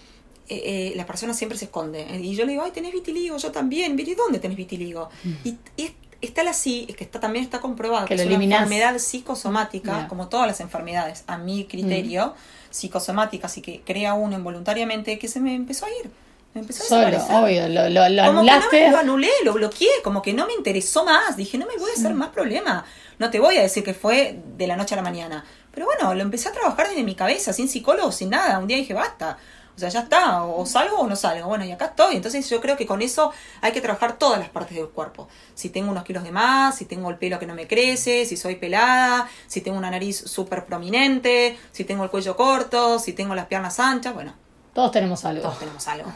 eh, 0.56 0.88
eh, 0.88 0.92
la 0.96 1.06
persona 1.06 1.34
siempre 1.34 1.56
se 1.58 1.66
esconde. 1.66 2.06
Y 2.20 2.34
yo 2.34 2.44
le 2.44 2.52
digo, 2.52 2.64
ay, 2.64 2.70
tenés 2.72 2.92
vitiligo, 2.92 3.36
yo 3.36 3.50
también. 3.50 3.98
¿Y 3.98 4.14
dónde 4.14 4.38
tenés 4.38 4.56
vitiligo? 4.56 5.08
Y, 5.44 5.56
y 5.76 5.94
es 6.20 6.32
tal 6.34 6.46
así, 6.48 6.86
es 6.88 6.96
que 6.96 7.04
está, 7.04 7.18
también 7.18 7.44
está 7.44 7.60
comprobado 7.60 8.04
Mm. 8.04 8.08
Que 8.08 8.16
que, 8.16 8.24
lo 8.24 8.30
es 8.30 8.36
una 8.36 8.44
enfermedad 8.56 8.98
psicosomática. 8.98 10.00
Mm. 10.00 10.08
como 10.08 10.28
todas 10.28 10.46
las 10.46 10.60
enfermedades, 10.60 11.24
a 11.26 11.36
mi 11.38 11.64
criterio, 11.64 12.34
psicosomáticas 12.70 13.56
y 13.58 13.62
que 13.62 13.80
crea 13.84 14.14
uno 14.14 14.36
involuntariamente, 14.36 15.18
que 15.18 15.28
se 15.28 15.40
me 15.40 15.54
empezó 15.54 15.86
a 15.86 15.90
ir. 15.90 16.10
Me 16.54 16.60
empezó 16.60 16.82
a 16.84 16.86
Solo, 16.86 17.06
desaparecer. 17.06 17.64
obvio, 17.64 17.68
lo, 17.68 17.88
lo, 17.88 18.08
lo 18.10 18.22
Como 18.26 18.40
que 18.42 18.46
no 18.46 18.52
anulaste. 18.52 18.84
me 18.84 18.90
lo 18.90 18.98
anulé, 18.98 19.30
lo 19.42 19.52
bloqueé, 19.54 19.88
como 20.04 20.20
que 20.20 20.34
no 20.34 20.46
me 20.46 20.52
interesó 20.52 21.04
más. 21.04 21.36
Dije, 21.36 21.56
no 21.56 21.66
me 21.66 21.76
voy 21.78 21.90
a 21.90 21.94
hacer 21.94 22.12
más 22.14 22.28
problema. 22.28 22.84
No 23.18 23.30
te 23.30 23.40
voy 23.40 23.56
a 23.56 23.62
decir 23.62 23.82
que 23.82 23.94
fue 23.94 24.38
de 24.58 24.66
la 24.66 24.76
noche 24.76 24.94
a 24.94 24.96
la 24.96 25.02
mañana. 25.02 25.44
Pero 25.74 25.86
bueno, 25.86 26.14
lo 26.14 26.20
empecé 26.20 26.50
a 26.50 26.52
trabajar 26.52 26.88
desde 26.88 27.02
mi 27.04 27.14
cabeza, 27.14 27.54
sin 27.54 27.68
psicólogo, 27.68 28.12
sin 28.12 28.28
nada. 28.30 28.58
Un 28.58 28.66
día 28.66 28.76
dije, 28.76 28.92
basta. 28.92 29.38
O 29.74 29.78
sea, 29.78 29.88
ya 29.88 30.00
está, 30.00 30.44
o 30.44 30.66
salgo 30.66 30.98
o 30.98 31.06
no 31.06 31.16
salgo. 31.16 31.48
Bueno, 31.48 31.64
y 31.64 31.72
acá 31.72 31.86
estoy. 31.86 32.16
Entonces 32.16 32.48
yo 32.50 32.60
creo 32.60 32.76
que 32.76 32.86
con 32.86 33.00
eso 33.02 33.32
hay 33.62 33.72
que 33.72 33.80
trabajar 33.80 34.18
todas 34.18 34.38
las 34.38 34.50
partes 34.50 34.76
del 34.76 34.88
cuerpo. 34.88 35.28
Si 35.54 35.70
tengo 35.70 35.90
unos 35.90 36.04
kilos 36.04 36.22
de 36.24 36.30
más, 36.30 36.76
si 36.76 36.84
tengo 36.84 37.08
el 37.10 37.16
pelo 37.16 37.38
que 37.38 37.46
no 37.46 37.54
me 37.54 37.66
crece, 37.66 38.26
si 38.26 38.36
soy 38.36 38.56
pelada, 38.56 39.28
si 39.46 39.60
tengo 39.62 39.78
una 39.78 39.90
nariz 39.90 40.18
súper 40.18 40.66
prominente, 40.66 41.58
si 41.72 41.84
tengo 41.84 42.04
el 42.04 42.10
cuello 42.10 42.36
corto, 42.36 42.98
si 42.98 43.12
tengo 43.14 43.34
las 43.34 43.46
piernas 43.46 43.80
anchas, 43.80 44.12
bueno, 44.14 44.34
Todos 44.74 44.92
tenemos 44.92 45.24
algo. 45.24 45.42
todos 45.42 45.58
tenemos 45.58 45.86
algo. 45.88 46.12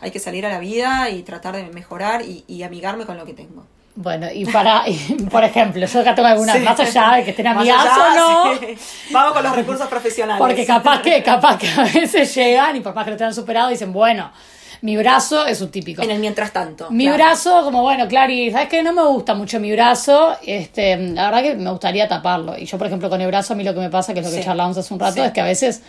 Hay 0.00 0.10
que 0.10 0.18
salir 0.20 0.46
a 0.46 0.48
la 0.48 0.58
vida 0.58 1.10
y 1.10 1.22
tratar 1.24 1.56
de 1.56 1.64
mejorar 1.64 2.22
y, 2.22 2.44
y 2.46 2.62
amigarme 2.62 3.04
con 3.06 3.16
lo 3.16 3.24
que 3.26 3.34
tengo. 3.34 3.64
Bueno, 3.94 4.26
y 4.32 4.44
para, 4.46 4.84
y, 4.88 4.96
por 5.30 5.44
ejemplo, 5.44 5.84
yo 5.86 6.00
acá 6.00 6.14
tengo 6.14 6.28
algunas, 6.28 6.56
Sí. 6.56 6.62
más 6.62 6.80
allá 6.80 7.16
de 7.16 7.24
que 7.24 7.30
estén 7.30 7.46
amigas 7.46 7.86
o 7.86 8.14
no, 8.16 8.54
sí. 8.58 8.74
Vamos 9.10 9.32
con 9.34 9.42
los 9.42 9.54
recursos 9.54 9.86
profesionales. 9.88 10.38
porque 10.40 10.64
capaz 10.64 11.02
que, 11.02 11.22
capaz 11.22 11.58
que 11.58 11.68
a 11.68 11.82
veces 11.84 12.34
llegan 12.34 12.76
y 12.76 12.80
por 12.80 12.94
más 12.94 13.04
que 13.04 13.10
lo 13.10 13.16
tengan 13.16 13.34
superado 13.34 13.68
dicen, 13.68 13.92
bueno, 13.92 14.32
mi 14.80 14.96
brazo 14.96 15.46
es 15.46 15.60
un 15.60 15.70
típico. 15.70 16.02
En 16.02 16.10
el 16.10 16.18
mientras 16.18 16.52
tanto. 16.52 16.90
Mi 16.90 17.04
claro. 17.04 17.18
brazo, 17.18 17.62
como 17.64 17.82
bueno, 17.82 18.08
Clary, 18.08 18.50
¿sabes 18.50 18.68
qué? 18.68 18.82
No 18.82 18.92
me 18.92 19.02
gusta 19.04 19.34
mucho 19.34 19.60
mi 19.60 19.70
brazo. 19.70 20.36
Este, 20.44 20.96
la 20.96 21.26
verdad 21.30 21.42
que 21.42 21.54
me 21.54 21.70
gustaría 21.70 22.08
taparlo. 22.08 22.58
Y 22.58 22.64
yo, 22.64 22.78
por 22.78 22.88
ejemplo, 22.88 23.08
con 23.08 23.20
el 23.20 23.28
brazo, 23.28 23.52
a 23.52 23.56
mí 23.56 23.62
lo 23.62 23.74
que 23.74 23.80
me 23.80 23.90
pasa, 23.90 24.12
que 24.12 24.18
es 24.20 24.26
lo 24.26 24.32
que 24.32 24.38
Sí. 24.38 24.44
charlábamos 24.44 24.76
hace 24.78 24.92
un 24.92 24.98
rato, 24.98 25.22
es 25.22 25.30
que 25.32 25.40
a 25.40 25.44
veces, 25.44 25.82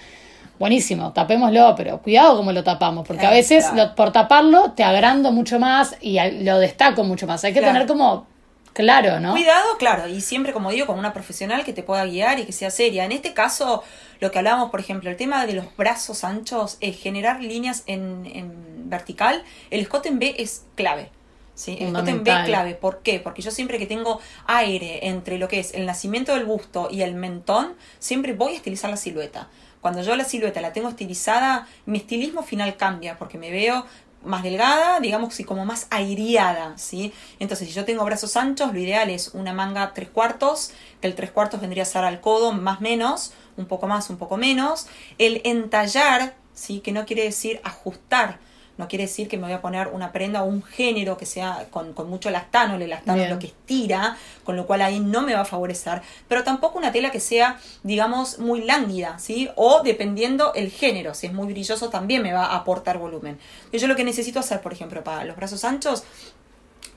buenísimo, 0.59 1.11
tapémoslo, 1.13 1.73
pero 1.75 1.99
cuidado 2.01 2.37
cómo 2.37 2.51
lo 2.51 2.63
tapamos, 2.63 3.07
porque 3.07 3.25
a 3.25 3.31
veces 3.31 3.65
claro. 3.65 3.89
lo- 3.89 3.95
por 3.95 4.11
taparlo 4.11 4.71
te 4.71 4.83
agrando 4.83 5.31
mucho 5.31 5.59
más 5.59 5.95
y 6.01 6.17
lo 6.43 6.59
destaco 6.59 7.03
mucho 7.03 7.27
más. 7.27 7.43
Hay 7.43 7.53
que 7.53 7.59
Claro. 7.59 7.73
tener 7.73 7.87
como 7.87 8.27
claro, 8.73 9.19
¿no? 9.19 9.33
Cuidado, 9.33 9.77
claro, 9.77 10.07
y 10.07 10.21
siempre, 10.21 10.51
como 10.53 10.71
digo, 10.71 10.87
con 10.87 10.97
una 10.97 11.13
profesional 11.13 11.63
que 11.63 11.73
te 11.73 11.83
pueda 11.83 12.05
guiar 12.05 12.39
y 12.39 12.45
que 12.45 12.51
sea 12.53 12.71
seria. 12.71 13.05
En 13.05 13.11
este 13.11 13.33
caso, 13.33 13.83
lo 14.19 14.31
que 14.31 14.39
hablábamos, 14.39 14.71
por 14.71 14.79
ejemplo, 14.79 15.09
el 15.09 15.17
tema 15.17 15.45
de 15.45 15.53
los 15.53 15.65
brazos 15.77 16.23
anchos, 16.23 16.77
es 16.79 16.99
generar 16.99 17.41
líneas 17.41 17.83
en, 17.87 18.25
en 18.33 18.89
vertical. 18.89 19.43
El 19.69 19.81
escote 19.81 20.09
en 20.09 20.19
B 20.19 20.35
es 20.37 20.63
clave. 20.75 21.09
¿sí? 21.55 21.77
El 21.79 21.89
escote 21.89 22.09
en 22.11 22.23
B 22.23 22.31
Fundamental. 22.31 22.45
clave. 22.47 22.73
¿Por 22.73 23.01
qué? 23.03 23.19
Porque 23.19 23.43
yo 23.43 23.51
siempre 23.51 23.77
que 23.77 23.85
tengo 23.85 24.19
aire 24.47 25.07
entre 25.07 25.37
lo 25.37 25.47
que 25.47 25.59
es 25.59 25.75
el 25.75 25.85
nacimiento 25.85 26.33
del 26.33 26.45
busto 26.45 26.87
y 26.89 27.01
el 27.03 27.13
mentón, 27.13 27.73
siempre 27.99 28.33
voy 28.33 28.53
a 28.53 28.55
estilizar 28.55 28.89
la 28.89 28.97
silueta. 28.97 29.49
Cuando 29.83 30.01
yo 30.01 30.15
la 30.15 30.23
silueta 30.23 30.61
la 30.61 30.71
tengo 30.71 30.87
estilizada, 30.87 31.67
mi 31.85 31.97
estilismo 31.97 32.41
final 32.41 32.77
cambia 32.77 33.17
porque 33.17 33.37
me 33.37 33.51
veo 33.51 33.85
más 34.23 34.41
delgada, 34.41 35.01
digamos, 35.01 35.37
y 35.41 35.43
como 35.43 35.65
más 35.65 35.87
aireada, 35.89 36.77
¿sí? 36.77 37.11
Entonces, 37.37 37.67
si 37.67 37.73
yo 37.73 37.83
tengo 37.83 38.05
brazos 38.05 38.37
anchos, 38.37 38.71
lo 38.71 38.79
ideal 38.79 39.09
es 39.09 39.31
una 39.33 39.51
manga 39.51 39.93
tres 39.93 40.07
cuartos, 40.07 40.71
que 41.01 41.07
el 41.07 41.15
tres 41.15 41.31
cuartos 41.31 41.59
vendría 41.59 41.83
a 41.83 41.85
ser 41.85 42.05
al 42.05 42.21
codo, 42.21 42.53
más 42.53 42.79
menos, 42.79 43.33
un 43.57 43.65
poco 43.65 43.87
más, 43.87 44.09
un 44.09 44.15
poco 44.15 44.37
menos. 44.37 44.87
El 45.17 45.41
entallar, 45.43 46.33
¿sí? 46.53 46.79
Que 46.79 46.93
no 46.93 47.05
quiere 47.05 47.23
decir 47.23 47.59
ajustar, 47.65 48.39
no 48.77 48.87
quiere 48.87 49.05
decir 49.05 49.27
que 49.27 49.37
me 49.37 49.43
voy 49.43 49.53
a 49.53 49.61
poner 49.61 49.89
una 49.89 50.11
prenda 50.11 50.43
o 50.43 50.45
un 50.45 50.63
género 50.63 51.17
que 51.17 51.25
sea 51.25 51.67
con, 51.69 51.93
con 51.93 52.09
mucho 52.09 52.29
elastano, 52.29 52.75
el 52.75 52.81
elastano 52.83 53.21
es 53.21 53.29
lo 53.29 53.39
que 53.39 53.47
estira, 53.47 54.17
con 54.43 54.55
lo 54.55 54.65
cual 54.65 54.81
ahí 54.81 54.99
no 54.99 55.21
me 55.21 55.33
va 55.33 55.41
a 55.41 55.45
favorecer, 55.45 56.01
pero 56.27 56.43
tampoco 56.43 56.77
una 56.79 56.91
tela 56.91 57.11
que 57.11 57.19
sea, 57.19 57.59
digamos, 57.83 58.39
muy 58.39 58.63
lánguida, 58.63 59.19
¿sí? 59.19 59.49
O 59.55 59.81
dependiendo 59.83 60.53
el 60.53 60.71
género, 60.71 61.13
si 61.13 61.27
es 61.27 61.33
muy 61.33 61.47
brilloso 61.47 61.89
también 61.89 62.23
me 62.23 62.33
va 62.33 62.45
a 62.45 62.55
aportar 62.55 62.97
volumen. 62.97 63.37
Yo 63.71 63.87
lo 63.87 63.95
que 63.95 64.03
necesito 64.03 64.39
hacer, 64.39 64.61
por 64.61 64.73
ejemplo, 64.73 65.03
para 65.03 65.23
los 65.25 65.35
brazos 65.35 65.63
anchos, 65.63 66.03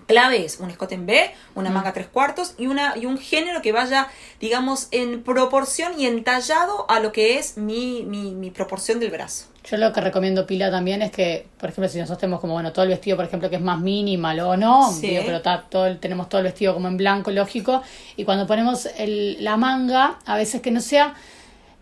clave 0.07 0.45
es 0.45 0.59
un 0.61 0.71
escote 0.71 0.95
en 0.95 1.07
B, 1.07 1.31
una 1.55 1.71
mm. 1.71 1.75
manga 1.75 1.93
tres 1.93 2.07
cuartos 2.07 2.55
y, 2.59 2.67
una, 2.67 2.97
y 2.97 3.07
un 3.07 3.19
género 3.19 3.63
que 3.63 3.73
vaya, 3.73 4.09
digamos, 4.41 4.89
en 4.91 5.23
proporción 5.23 5.99
y 5.99 6.07
entallado 6.07 6.87
a 6.89 7.01
lo 7.01 7.13
que 7.13 7.39
es 7.39 7.57
mi, 7.57 8.05
mi, 8.05 8.35
mi 8.35 8.51
proporción 8.51 9.01
del 9.01 9.11
brazo. 9.11 9.47
Yo 9.69 9.77
lo 9.79 9.93
que 9.93 10.01
recomiendo 10.01 10.47
pila 10.47 10.71
también 10.71 11.03
es 11.03 11.11
que, 11.11 11.49
por 11.59 11.71
ejemplo, 11.71 11.89
si 11.89 11.99
nosotros 11.99 12.19
tenemos 12.21 12.41
como, 12.41 12.53
bueno, 12.53 12.73
todo 12.73 12.85
el 12.85 12.91
vestido, 12.91 13.17
por 13.17 13.27
ejemplo, 13.27 13.51
que 13.51 13.57
es 13.57 13.63
más 13.63 13.81
minimal 13.81 14.39
o 14.41 14.57
no, 14.57 14.95
pero 15.01 15.43
todo 15.43 15.97
tenemos 15.97 16.29
todo 16.29 16.41
el 16.41 16.45
vestido 16.45 16.73
como 16.73 16.87
en 16.87 16.97
blanco, 16.97 17.33
lógico, 17.33 17.83
y 18.17 18.25
cuando 18.25 18.47
ponemos 18.47 18.87
el, 18.97 19.43
la 19.43 19.57
manga, 19.57 20.21
a 20.25 20.37
veces 20.37 20.61
que 20.61 20.71
no 20.71 20.81
sea 20.81 21.15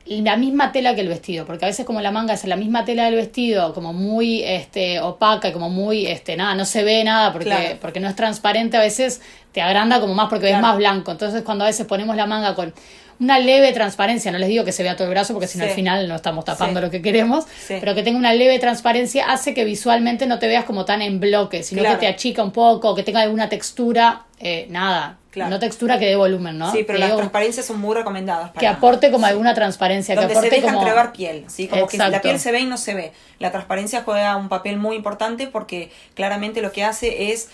la 0.07 0.37
misma 0.37 0.71
tela 0.71 0.95
que 0.95 1.01
el 1.01 1.09
vestido, 1.09 1.47
porque 1.47 1.65
a 1.65 1.69
veces 1.69 1.87
como 1.87 2.01
la 2.01 2.11
manga 2.11 2.35
es 2.35 2.45
la 2.45 2.57
misma 2.57 2.85
tela 2.85 3.07
del 3.07 3.15
vestido, 3.15 3.73
como 3.73 3.93
muy 3.93 4.43
este 4.43 5.01
opaca 5.01 5.49
y 5.49 5.53
como 5.53 5.71
muy 5.71 6.07
este 6.07 6.37
nada, 6.37 6.55
no 6.55 6.67
se 6.67 6.85
ve 6.85 7.03
nada 7.05 7.33
porque 7.33 7.79
porque 7.81 8.01
no 8.01 8.09
es 8.09 8.17
transparente, 8.17 8.77
a 8.77 8.81
veces 8.81 9.23
te 9.53 9.63
agranda 9.63 10.01
como 10.01 10.15
más 10.15 10.29
porque 10.29 10.47
ves 10.47 10.61
más 10.61 10.77
blanco. 10.77 11.13
Entonces, 11.13 11.43
cuando 11.43 11.65
a 11.65 11.69
veces 11.69 11.87
ponemos 11.87 12.17
la 12.17 12.27
manga 12.27 12.55
con 12.55 12.75
una 13.21 13.39
leve 13.39 13.73
transparencia, 13.73 14.31
no 14.33 14.39
les 14.39 14.49
digo 14.49 14.65
que 14.65 14.73
se 14.73 14.83
vea 14.83 14.97
todo 14.97 15.07
el 15.07 15.11
brazo 15.11 15.33
porque 15.33 15.47
si 15.47 15.57
no 15.57 15.65
al 15.65 15.71
final 15.71 16.09
no 16.09 16.17
estamos 16.17 16.45
tapando 16.45 16.81
lo 16.81 16.91
que 16.91 17.01
queremos, 17.01 17.47
pero 17.69 17.95
que 17.95 18.03
tenga 18.03 18.19
una 18.19 18.35
leve 18.35 18.59
transparencia 18.59 19.31
hace 19.31 19.55
que 19.55 19.65
visualmente 19.65 20.27
no 20.27 20.39
te 20.39 20.49
veas 20.49 20.65
como 20.65 20.85
tan 20.85 21.01
en 21.01 21.21
bloque, 21.21 21.63
sino 21.63 21.83
que 21.83 21.97
te 21.97 22.07
achica 22.07 22.43
un 22.43 22.51
poco, 22.51 22.95
que 22.95 23.03
tenga 23.03 23.21
alguna 23.21 23.49
textura, 23.49 24.25
eh, 24.39 24.67
nada, 24.69 25.19
no 25.37 25.59
textura 25.59 25.99
que 25.99 26.07
dé 26.07 26.17
volumen, 26.17 26.59
¿no? 26.59 26.71
Sí, 26.73 26.85
pero 26.87 26.99
las 26.99 27.17
transparencias 27.17 27.67
son 27.67 27.81
muy 27.81 27.95
recomendadas. 27.95 28.53
que 28.53 28.67
aporte 28.67 29.11
como 29.11 29.27
alguna 29.27 29.55
transparencia. 29.55 30.15
Donde 30.15 30.33
que 30.33 30.39
aporte 30.39 30.57
se 30.57 30.63
deja 30.63 30.75
entrever 30.75 31.13
piel, 31.13 31.45
¿sí? 31.49 31.69
Como 31.69 31.87
que 31.87 31.99
la 31.99 32.21
piel 32.21 32.39
se 32.39 32.53
ve 32.53 32.61
y 32.61 32.67
no 32.67 32.77
se 32.77 32.95
ve. 32.95 33.13
La 33.39 33.51
transparencia 33.51 34.03
juega 34.05 34.37
un 34.37 34.49
papel 34.49 34.79
muy 34.79 34.97
importante 34.97 35.47
porque 35.47 35.91
claramente 36.15 36.63
lo 36.63 36.73
que 36.73 36.85
hace 36.85 37.33
es 37.33 37.49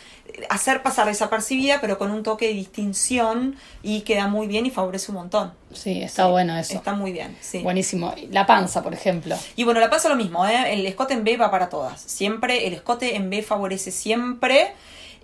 hacer 0.49 0.82
pasar 0.82 1.06
desapercibida, 1.06 1.80
pero 1.80 1.99
con 1.99 2.10
un 2.10 2.22
toque 2.22 2.46
de 2.49 2.54
distinción 2.54 3.56
y 3.82 4.02
queda 4.02 4.28
muy 4.28 4.46
bien 4.46 4.66
y 4.66 4.70
favorece 4.70 5.10
un 5.10 5.16
montón. 5.16 5.52
Sí, 5.72 6.02
está 6.02 6.26
bueno 6.26 6.56
eso. 6.56 6.75
Está 6.75 6.94
muy 6.94 7.12
bien, 7.12 7.37
sí. 7.40 7.60
Buenísimo. 7.60 8.14
La 8.30 8.46
panza, 8.46 8.82
por 8.82 8.94
ejemplo. 8.94 9.37
Y 9.56 9.64
bueno, 9.64 9.80
la 9.80 9.90
panza 9.90 10.08
lo 10.08 10.16
mismo, 10.16 10.46
¿eh? 10.46 10.72
El 10.72 10.87
escote 10.87 11.14
en 11.14 11.25
B 11.25 11.37
va 11.37 11.50
para 11.50 11.68
todas. 11.68 12.00
Siempre, 12.00 12.66
el 12.66 12.75
escote 12.75 13.16
en 13.16 13.30
B 13.30 13.42
favorece 13.42 13.90
siempre 13.90 14.72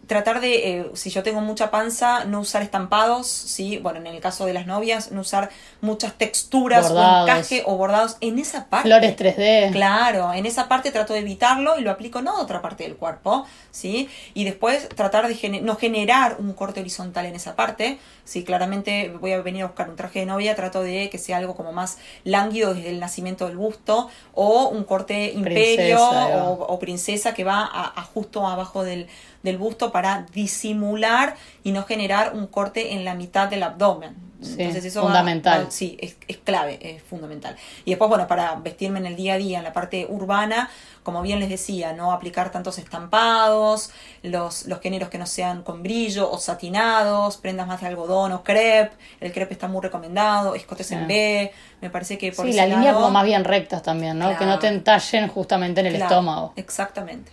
tratar 0.07 0.41
de, 0.41 0.81
eh, 0.81 0.91
si 0.95 1.11
yo 1.11 1.23
tengo 1.23 1.41
mucha 1.41 1.71
panza, 1.71 2.25
no 2.25 2.41
usar 2.41 2.63
estampados, 2.63 3.27
¿sí? 3.27 3.79
Bueno, 3.79 3.99
en 3.99 4.07
el 4.07 4.21
caso 4.21 4.47
de 4.47 4.53
las 4.53 4.67
novias, 4.67 5.11
no 5.11 5.23
usar 5.23 5.51
muchas 5.81 6.15
texturas 6.15 6.91
o 6.91 6.99
encaje 6.99 7.63
o 7.67 7.77
bordados 7.77 8.17
en 8.21 8.39
esa 8.39 8.67
parte. 8.69 8.89
Flores 8.89 9.17
3D. 9.17 9.73
Claro, 9.73 10.33
en 10.33 10.47
esa 10.47 10.69
parte 10.69 10.91
trato 10.91 11.13
de 11.13 11.21
evitarlo 11.21 11.79
y 11.79 11.83
lo 11.83 11.91
aplico 11.91 12.23
no 12.23 12.37
a 12.37 12.43
otra 12.43 12.63
parte 12.63 12.85
del 12.85 12.97
cuerpo, 12.97 13.47
¿sí? 13.71 14.09
Y 14.35 14.45
después 14.45 14.89
tratar 14.91 15.27
de 15.27 15.61
no 15.61 15.77
generar 15.77 16.37
un 16.39 16.53
corte 16.53 16.81
horizontal 16.81 17.27
en 17.27 17.35
esa 17.35 17.57
parte, 17.57 17.99
si 18.25 18.45
claramente 18.45 19.11
voy 19.21 19.33
a 19.33 19.41
venir 19.41 19.63
a 19.63 19.67
buscar 19.67 19.89
un 19.89 19.97
traje 19.97 20.21
de 20.21 20.27
novia, 20.27 20.55
trato 20.55 20.83
de 20.83 21.11
que 21.11 21.19
sea 21.19 21.39
algo 21.39 21.55
como 21.57 21.73
más 21.73 21.99
lánguido 22.25 22.75
desde 22.75 22.91
el 22.91 23.01
nacimiento 23.01 23.47
del 23.47 23.57
busto 23.57 24.09
o 24.35 24.69
un 24.69 24.85
corte 24.85 25.33
imperio 25.33 25.99
o, 26.01 26.79
princesa 26.79 27.35
que 27.35 27.43
va 27.43 27.69
a 27.73 28.03
justo 28.03 28.47
abajo 28.47 28.85
del 28.85 29.09
del 29.47 29.59
busto 29.59 29.93
para 29.93 30.27
disimular 30.33 31.37
y 31.63 31.71
no 31.71 31.85
generar 31.85 32.35
un 32.35 32.49
corte 32.49 32.95
en 32.95 33.05
la 33.05 33.15
mitad 33.15 33.49
del 33.49 33.63
abdomen. 33.63 34.27
Entonces 34.39 34.85
eso 34.85 35.03
fundamental. 35.03 35.69
sí, 35.71 35.97
es, 35.99 36.17
es, 36.29 36.37
clave, 36.37 36.79
es 36.83 37.03
fundamental. 37.03 37.57
Y 37.85 37.91
después, 37.91 38.09
bueno, 38.09 38.27
para 38.27 38.55
vestirme 38.57 38.99
en 38.99 39.07
el 39.07 39.17
día 39.17 39.35
a 39.35 39.39
día, 39.39 39.59
en 39.59 39.65
la 39.65 39.73
parte 39.73 40.07
urbana, 40.11 40.69
como 41.03 41.23
bien 41.23 41.41
les 41.41 41.49
decía, 41.49 41.95
no 41.95 42.13
aplicar 42.13 42.51
tantos 42.51 42.79
estampados, 42.79 43.93
los, 44.23 44.67
los 44.67 44.81
géneros 44.81 45.09
que 45.09 45.17
no 45.17 45.27
sean 45.27 45.63
con 45.63 45.83
brillo 45.83 46.31
o 46.31 46.39
satinados, 46.39 47.39
prendas 47.39 47.67
más 47.67 47.81
de 47.81 47.87
algodón 47.87 48.33
o 48.33 48.45
crepe. 48.45 48.95
El 49.21 49.33
crepe 49.33 49.55
está 49.55 49.69
muy 49.69 49.81
recomendado, 49.81 50.55
escotes 50.55 50.91
en 50.93 51.07
B. 51.07 51.53
Me 51.81 51.89
parece 51.89 52.19
que 52.19 52.33
por 52.33 52.47
Sí, 52.47 52.53
la 52.53 52.67
línea 52.67 52.93
como 52.93 53.11
más 53.11 53.25
bien 53.25 53.45
rectas 53.45 53.83
también, 53.83 54.19
¿no? 54.19 54.37
Que 54.37 54.45
no 54.45 54.59
te 54.59 54.67
entallen 54.67 55.29
justamente 55.29 55.81
en 55.81 55.87
el 55.87 55.97
estómago. 55.97 56.53
Exactamente. 56.57 57.33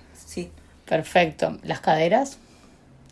Perfecto. 0.85 1.57
¿Las 1.63 1.79
caderas? 1.79 2.37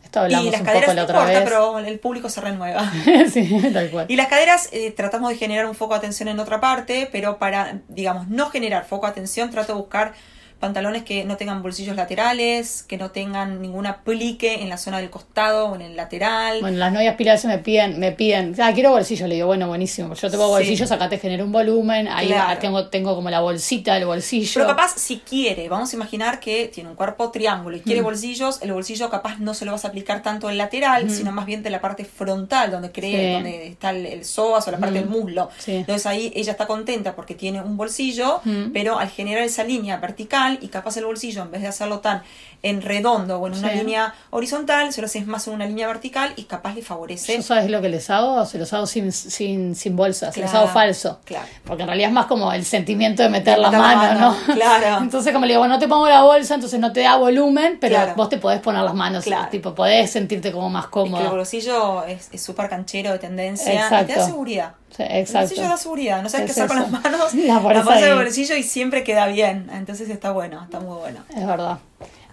Esto 0.03 0.19
hablamos 0.19 0.47
y 0.47 0.51
las 0.51 0.61
caderas 0.61 0.93
no 0.93 1.01
importa, 1.03 1.41
pero 1.45 1.79
el 1.79 1.99
público 1.99 2.29
se 2.29 2.41
renueva. 2.41 2.91
sí, 3.31 3.69
tal 3.71 3.89
cual. 3.89 4.05
Y 4.09 4.17
las 4.17 4.27
caderas 4.27 4.67
eh, 4.73 4.91
tratamos 4.91 5.29
de 5.29 5.37
generar 5.37 5.65
un 5.65 5.73
foco 5.73 5.93
de 5.93 5.99
atención 5.99 6.27
en 6.27 6.39
otra 6.39 6.59
parte, 6.59 7.07
pero 7.11 7.37
para, 7.37 7.79
digamos, 7.87 8.27
no 8.27 8.49
generar 8.49 8.85
foco 8.85 9.05
de 9.05 9.13
atención, 9.13 9.49
trato 9.51 9.73
de 9.73 9.79
buscar 9.79 10.13
pantalones 10.61 11.03
que 11.03 11.25
no 11.25 11.35
tengan 11.35 11.61
bolsillos 11.61 11.95
laterales, 11.97 12.83
que 12.83 12.95
no 12.97 13.11
tengan 13.11 13.61
ninguna 13.61 14.03
plique 14.03 14.61
en 14.61 14.69
la 14.69 14.77
zona 14.77 14.99
del 14.99 15.09
costado 15.09 15.65
o 15.65 15.75
en 15.75 15.81
el 15.81 15.97
lateral. 15.97 16.61
Bueno, 16.61 16.77
las 16.77 16.93
novias 16.93 17.15
pilas 17.15 17.43
me 17.45 17.57
piden, 17.57 17.99
me 17.99 18.13
piden, 18.13 18.55
ah, 18.61 18.71
quiero 18.73 18.91
bolsillos, 18.91 19.27
le 19.27 19.35
digo, 19.35 19.47
bueno, 19.47 19.67
buenísimo, 19.67 20.13
yo 20.13 20.29
tengo 20.29 20.47
bolsillos, 20.47 20.91
acá 20.91 21.09
te 21.09 21.17
genero 21.17 21.43
un 21.43 21.51
volumen, 21.51 22.07
ahí 22.07 22.33
tengo, 22.59 22.87
tengo 22.87 23.15
como 23.15 23.29
la 23.29 23.41
bolsita 23.41 23.95
del 23.95 24.05
bolsillo. 24.05 24.51
Pero 24.53 24.67
capaz, 24.67 24.93
si 24.95 25.17
quiere, 25.17 25.67
vamos 25.67 25.91
a 25.91 25.95
imaginar 25.95 26.39
que 26.39 26.67
tiene 26.73 26.89
un 26.89 26.95
cuerpo 26.95 27.31
triángulo 27.31 27.75
y 27.77 27.81
quiere 27.81 28.01
mm. 28.01 28.05
bolsillos, 28.05 28.61
el 28.61 28.71
bolsillo 28.71 29.09
capaz 29.09 29.39
no 29.39 29.53
se 29.53 29.65
lo 29.65 29.71
vas 29.71 29.83
a 29.85 29.89
aplicar 29.89 30.21
tanto 30.21 30.49
en 30.49 30.57
lateral, 30.57 31.05
mm. 31.05 31.09
sino 31.09 31.31
más 31.31 31.45
bien 31.45 31.63
de 31.63 31.71
la 31.71 31.81
parte 31.81 32.05
frontal, 32.05 32.71
donde 32.71 32.91
cree, 32.91 33.33
donde 33.33 33.67
está 33.67 33.89
el, 33.89 34.05
el 34.05 34.23
psoas 34.23 34.67
o 34.67 34.71
la 34.71 34.77
parte 34.77 34.99
del 34.99 35.09
mm. 35.09 35.11
muslo. 35.11 35.49
Entonces 35.65 36.05
ahí 36.05 36.31
ella 36.35 36.51
está 36.51 36.67
contenta 36.67 37.15
porque 37.15 37.35
tiene 37.35 37.61
un 37.61 37.77
bolsillo, 37.77 38.41
pero 38.73 38.99
al 38.99 39.09
generar 39.09 39.43
esa 39.43 39.63
línea 39.63 39.97
vertical, 39.97 40.50
y 40.61 40.67
capaz 40.67 40.97
el 40.97 41.05
bolsillo, 41.05 41.41
en 41.43 41.51
vez 41.51 41.61
de 41.61 41.67
hacerlo 41.67 41.99
tan 41.99 42.23
en 42.63 42.81
redondo 42.81 43.39
o 43.39 43.47
en 43.47 43.53
una 43.53 43.73
línea 43.73 44.13
horizontal, 44.29 44.93
se 44.93 45.01
lo 45.01 45.05
haces 45.05 45.25
más 45.25 45.47
en 45.47 45.53
una 45.53 45.65
línea 45.65 45.87
vertical 45.87 46.33
y 46.35 46.43
capaz 46.43 46.75
le 46.75 46.81
favorece. 46.81 47.35
¿Yo 47.35 47.41
sabes 47.41 47.69
lo 47.69 47.81
que 47.81 47.89
les 47.89 48.09
hago? 48.09 48.45
Se 48.45 48.57
los 48.57 48.71
hago 48.73 48.85
sin, 48.85 49.11
sin, 49.11 49.75
sin 49.75 49.95
bolsa, 49.95 50.31
se 50.31 50.41
los 50.41 50.53
hago 50.53 50.67
falso. 50.67 51.19
Claro. 51.25 51.47
Porque 51.63 51.83
en 51.83 51.87
realidad 51.87 52.09
es 52.09 52.13
más 52.13 52.25
como 52.27 52.51
el 52.53 52.65
sentimiento 52.65 53.23
de 53.23 53.29
meter, 53.29 53.57
la, 53.57 53.71
mano, 53.71 54.19
¿no? 54.19 54.53
Claro. 54.53 54.97
Entonces, 55.01 55.33
como 55.33 55.45
le 55.45 55.53
digo, 55.53 55.61
bueno, 55.61 55.75
no 55.75 55.79
te 55.79 55.87
pongo 55.87 56.07
la 56.07 56.23
bolsa, 56.23 56.55
entonces 56.55 56.79
no 56.79 56.91
te 56.91 57.01
da 57.01 57.17
volumen, 57.17 57.77
pero 57.79 57.97
vos 58.15 58.29
te 58.29 58.37
podés 58.37 58.59
poner 58.59 58.83
las 58.83 58.93
manos, 58.93 59.25
tipo, 59.49 59.73
podés 59.73 60.11
sentirte 60.11 60.51
como 60.51 60.69
más 60.69 60.87
cómodo. 60.87 61.23
el 61.23 61.29
bolsillo 61.29 62.05
es 62.05 62.29
súper 62.41 62.69
canchero 62.69 63.11
de 63.11 63.19
tendencia 63.19 64.01
y 64.01 64.05
te 64.05 64.15
da 64.15 64.25
seguridad. 64.25 64.73
Exacto. 64.99 65.39
El 65.39 65.45
bolsillo 65.47 65.69
da 65.69 65.77
seguridad, 65.77 66.21
no 66.21 66.29
sabes 66.29 66.45
qué 66.45 66.51
hacer 66.51 66.67
con 66.67 66.77
las 66.77 66.91
manos, 66.91 67.33
la, 67.35 67.59
la 67.59 68.01
del 68.01 68.15
bolsillo 68.15 68.55
y 68.55 68.63
siempre 68.63 69.03
queda 69.03 69.27
bien, 69.27 69.69
entonces 69.73 70.09
está 70.09 70.31
bueno, 70.31 70.63
está 70.63 70.79
muy 70.79 70.97
bueno. 70.97 71.23
Es 71.35 71.45
verdad. 71.45 71.79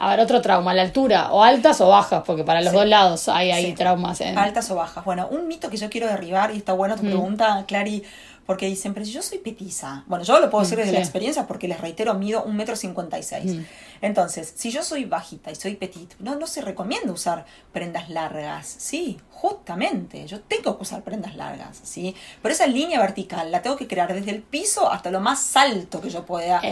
A 0.01 0.11
ver, 0.11 0.21
otro 0.21 0.41
trauma, 0.41 0.75
la 0.75 0.83
altura, 0.83 1.33
o 1.33 1.43
altas 1.43 1.81
o 1.81 1.89
bajas, 1.89 2.23
porque 2.25 2.45
para 2.45 2.61
los 2.61 2.73
dos 2.73 2.87
lados 2.87 3.29
hay, 3.29 3.51
hay 3.51 3.73
traumas. 3.73 4.21
Altas 4.21 4.71
o 4.71 4.77
bajas. 4.77 5.05
Bueno, 5.05 5.27
un 5.29 5.49
mito 5.49 5.71
que 5.71 5.77
yo 5.77 5.91
quiero 5.91 6.07
derribar, 6.07 6.53
y 6.55 6.59
está 6.59 6.73
bueno 6.73 6.95
tu 6.95 7.03
mm. 7.03 7.07
pregunta, 7.07 7.65
Clary, 7.67 8.05
porque 8.49 8.65
dicen, 8.65 8.95
pero 8.95 9.05
si 9.05 9.13
yo 9.13 9.21
soy 9.21 9.37
petiza. 9.37 10.05
Bueno, 10.07 10.25
yo 10.25 10.41
lo 10.41 10.49
puedo 10.49 10.65
decir 10.65 10.79
mm, 10.79 10.81
desde 10.81 10.95
la 10.95 11.01
experiencia 11.01 11.47
porque 11.47 11.69
les 11.69 11.83
reitero, 11.83 12.15
mido 12.15 12.45
un 12.45 12.57
metro 12.57 12.77
cincuenta 12.77 13.19
y 13.19 13.23
seis. 13.23 13.53
Mm. 13.57 13.65
Entonces, 14.01 14.55
si 14.57 14.71
yo 14.71 14.83
soy 14.83 15.05
bajita 15.05 15.51
y 15.51 15.55
soy 15.55 15.77
petit, 15.77 16.15
no, 16.19 16.35
no 16.35 16.47
se 16.47 16.63
recomienda 16.63 17.13
usar 17.13 17.45
prendas 17.73 18.09
largas, 18.09 18.67
¿sí? 18.79 19.19
Justamente, 19.33 20.27
yo 20.27 20.41
tengo 20.41 20.79
que 20.79 20.83
usar 20.83 21.03
prendas 21.03 21.37
largas, 21.37 21.79
¿sí? 21.83 22.17
Pero 22.41 22.55
esa 22.55 22.67
línea 22.67 22.99
vertical 22.99 23.53
la 23.53 23.61
tengo 23.61 23.77
que 23.77 23.87
crear 23.87 24.15
desde 24.15 24.31
el 24.31 24.41
piso 24.41 24.91
hasta 24.91 25.11
lo 25.11 25.21
más 25.21 25.55
alto 25.55 26.01
que 26.01 26.09
yo 26.09 26.25
pueda 26.25 26.63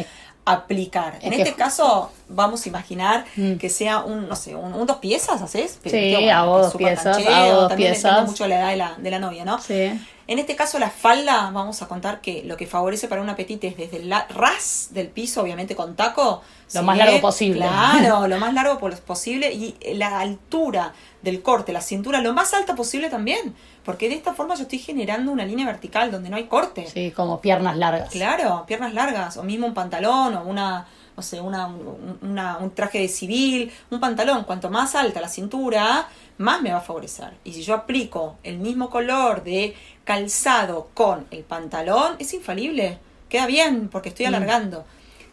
aplicar. 0.46 1.18
en 1.20 1.34
este 1.34 1.52
caso, 1.52 2.10
vamos 2.30 2.64
a 2.64 2.68
imaginar 2.70 3.26
mm. 3.36 3.56
que 3.56 3.68
sea 3.68 3.98
un, 3.98 4.28
no 4.28 4.36
sé, 4.36 4.54
un, 4.54 4.86
dos 4.86 4.96
piezas, 4.96 5.42
¿haces? 5.42 5.78
Sí, 5.84 6.14
hago 6.30 6.58
dos 6.58 6.74
piezas, 6.74 7.18
hago 7.18 7.52
dos 7.52 7.68
también 7.68 7.92
piezas. 7.92 8.26
mucho 8.26 8.48
la 8.48 8.60
edad 8.60 8.70
de 8.70 8.76
la, 8.76 8.94
de 8.96 9.10
la 9.10 9.18
novia, 9.18 9.44
¿no? 9.44 9.60
Sí. 9.60 9.92
En 10.28 10.38
este 10.38 10.56
caso, 10.56 10.78
la 10.78 10.90
falda, 10.90 11.50
vamos 11.52 11.82
a 11.82 11.88
contar 11.88 12.20
que 12.20 12.42
lo 12.44 12.56
que 12.56 12.66
favorece 12.66 13.06
para 13.06 13.22
un 13.22 13.28
apetite 13.28 13.68
es 13.68 13.76
desde 13.76 13.98
el 13.98 14.12
ras 14.30 14.88
del 14.90 15.08
piso, 15.08 15.42
obviamente 15.42 15.76
con 15.76 15.94
taco. 15.94 16.42
Lo 16.74 16.82
más 16.82 16.98
largo 16.98 17.20
posible. 17.20 17.60
Claro, 17.60 18.26
lo 18.28 18.38
más 18.38 18.52
largo 18.52 18.78
posible 19.06 19.52
y 19.52 19.76
la 19.94 20.18
altura 20.18 20.92
del 21.22 21.42
corte, 21.42 21.72
la 21.72 21.80
cintura, 21.80 22.20
lo 22.20 22.34
más 22.34 22.54
alta 22.54 22.74
posible 22.74 23.08
también 23.08 23.54
porque 23.86 24.08
de 24.08 24.16
esta 24.16 24.34
forma 24.34 24.56
yo 24.56 24.62
estoy 24.62 24.80
generando 24.80 25.30
una 25.30 25.44
línea 25.44 25.64
vertical 25.64 26.10
donde 26.10 26.28
no 26.28 26.34
hay 26.34 26.46
corte. 26.46 26.88
Sí, 26.92 27.12
como 27.12 27.40
piernas 27.40 27.76
largas. 27.76 28.10
Claro, 28.10 28.64
piernas 28.66 28.92
largas, 28.92 29.36
o 29.36 29.44
mismo 29.44 29.64
un 29.64 29.74
pantalón, 29.74 30.34
o 30.34 30.42
una, 30.42 30.88
no 31.16 31.22
sé, 31.22 31.40
una, 31.40 31.68
un 31.68 32.72
traje 32.74 32.98
de 32.98 33.06
civil, 33.06 33.72
un 33.90 34.00
pantalón, 34.00 34.42
cuanto 34.42 34.70
más 34.70 34.96
alta 34.96 35.20
la 35.20 35.28
cintura, 35.28 36.08
más 36.38 36.62
me 36.62 36.72
va 36.72 36.78
a 36.78 36.80
favorecer. 36.80 37.34
Y 37.44 37.52
si 37.52 37.62
yo 37.62 37.74
aplico 37.74 38.38
el 38.42 38.58
mismo 38.58 38.90
color 38.90 39.44
de 39.44 39.76
calzado 40.16 40.88
con 40.94 41.26
el 41.30 41.44
pantalón, 41.44 42.16
es 42.18 42.32
infalible, 42.32 42.98
queda 43.28 43.46
bien, 43.46 43.90
porque 43.90 44.08
estoy 44.08 44.24
mm. 44.24 44.28
alargando. 44.28 44.86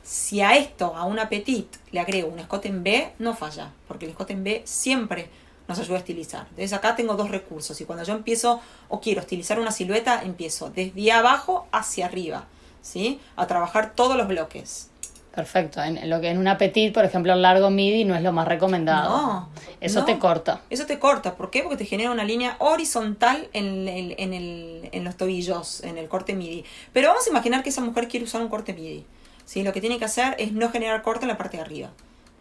Si 0.04 0.42
a 0.42 0.58
esto, 0.58 0.94
a 0.98 1.06
una 1.06 1.30
petit, 1.30 1.74
le 1.94 2.02
agrego 2.02 2.28
un 2.28 2.40
escote 2.40 2.68
en 2.68 2.84
B, 2.84 3.14
no 3.20 3.34
falla, 3.34 3.72
porque 3.88 4.04
el 4.04 4.12
escote 4.12 4.34
en 4.34 4.44
B 4.44 4.62
siempre 4.66 5.30
nos 5.70 5.80
ayuda 5.80 5.96
a 5.96 6.00
estilizar. 6.00 6.42
Entonces 6.50 6.74
acá 6.74 6.98
tengo 6.98 7.14
dos 7.14 7.32
recursos 7.32 7.80
y 7.80 7.86
cuando 7.86 8.04
yo 8.04 8.14
empiezo 8.14 8.60
o 8.90 9.00
quiero 9.00 9.22
estilizar 9.22 9.58
una 9.58 9.72
silueta, 9.72 10.22
empiezo 10.22 10.70
desde 10.70 11.14
abajo 11.14 11.66
hacia 11.72 12.08
arriba, 12.08 12.44
¿sí? 12.82 13.22
A 13.38 13.48
trabajar 13.48 13.94
todos 13.96 14.18
los 14.18 14.28
bloques. 14.28 14.90
Perfecto. 15.34 15.82
En, 15.82 16.10
lo 16.10 16.22
que 16.22 16.30
en 16.30 16.38
una 16.38 16.58
petit, 16.60 16.94
por 16.94 17.04
ejemplo, 17.06 17.34
el 17.34 17.42
largo 17.42 17.72
midi 17.72 18.06
no 18.06 18.16
es 18.16 18.22
lo 18.22 18.32
más 18.32 18.48
recomendado. 18.48 19.10
No. 19.10 19.50
Eso 19.82 20.02
no. 20.02 20.06
te 20.06 20.20
corta. 20.20 20.62
Eso 20.70 20.86
te 20.86 21.00
corta. 21.00 21.36
¿Por 21.36 21.50
qué? 21.50 21.64
Porque 21.64 21.78
te 21.78 21.86
genera 21.86 22.12
una 22.12 22.24
línea 22.24 22.56
horizontal 22.60 23.50
en, 23.54 23.88
el- 23.88 24.16
en, 24.20 24.34
el- 24.34 24.90
en 24.92 25.04
los 25.04 25.18
tobillos, 25.18 25.84
en 25.84 25.98
el 25.98 26.08
corte 26.08 26.36
midi. 26.36 26.64
Pero 26.94 27.08
vamos 27.10 27.26
a 27.26 27.30
imaginar 27.32 27.64
que 27.64 27.70
esa 27.70 27.82
mujer 27.82 28.08
quiere 28.08 28.26
usar 28.26 28.42
un 28.42 28.48
corte 28.50 28.74
midi. 28.74 29.06
¿sí? 29.46 29.64
Lo 29.64 29.74
que 29.74 29.82
tiene 29.82 29.98
que 29.98 30.06
hacer 30.06 30.36
es 30.38 30.52
no 30.52 30.70
generar 30.70 31.02
corte 31.02 31.24
en 31.26 31.30
la 31.30 31.38
parte 31.38 31.58
de 31.58 31.64
arriba, 31.64 31.90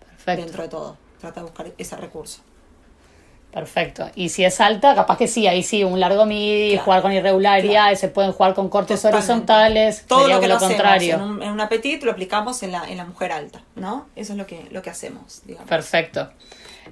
Perfecto. 0.09 0.43
dentro 0.45 0.63
de 0.63 0.69
todo. 0.69 0.97
Trata 1.19 1.41
de 1.41 1.45
buscar 1.47 1.73
ese 1.79 1.97
recurso. 1.97 2.43
Perfecto. 3.53 4.09
Y 4.15 4.31
si 4.31 4.45
es 4.45 4.61
alta, 4.63 4.95
capaz 4.95 5.19
que 5.19 5.29
sí, 5.29 5.47
ahí 5.47 5.63
sí, 5.63 5.85
un 5.85 6.01
largo 6.01 6.25
midi, 6.25 6.71
Claro. 6.71 6.85
jugar 6.85 7.03
con 7.03 7.13
irregularidades, 7.13 8.01
se 8.01 8.09
pueden 8.09 8.33
jugar 8.33 8.55
con 8.55 8.69
cortes 8.71 9.03
Totalmente. 9.03 9.31
horizontales. 9.33 10.05
Todo 10.07 10.27
lo 10.27 10.41
que 10.41 10.49
lo 10.49 10.55
no 10.55 10.57
hacemos 10.57 10.75
contrario. 10.75 11.15
en, 11.17 11.21
un, 11.23 11.43
en 11.43 11.51
una 11.51 11.69
petit 11.69 12.03
lo 12.03 12.13
aplicamos 12.13 12.63
en 12.63 12.73
la, 12.73 12.89
en 12.89 12.97
la 12.97 13.05
mujer 13.05 13.31
alta, 13.33 13.61
¿no? 13.77 14.07
Eso 14.17 14.33
es 14.33 14.39
lo 14.39 14.47
que, 14.47 14.67
lo 14.71 14.81
que 14.81 14.89
hacemos, 14.91 15.43
digamos. 15.45 15.69
Perfecto. 15.69 16.31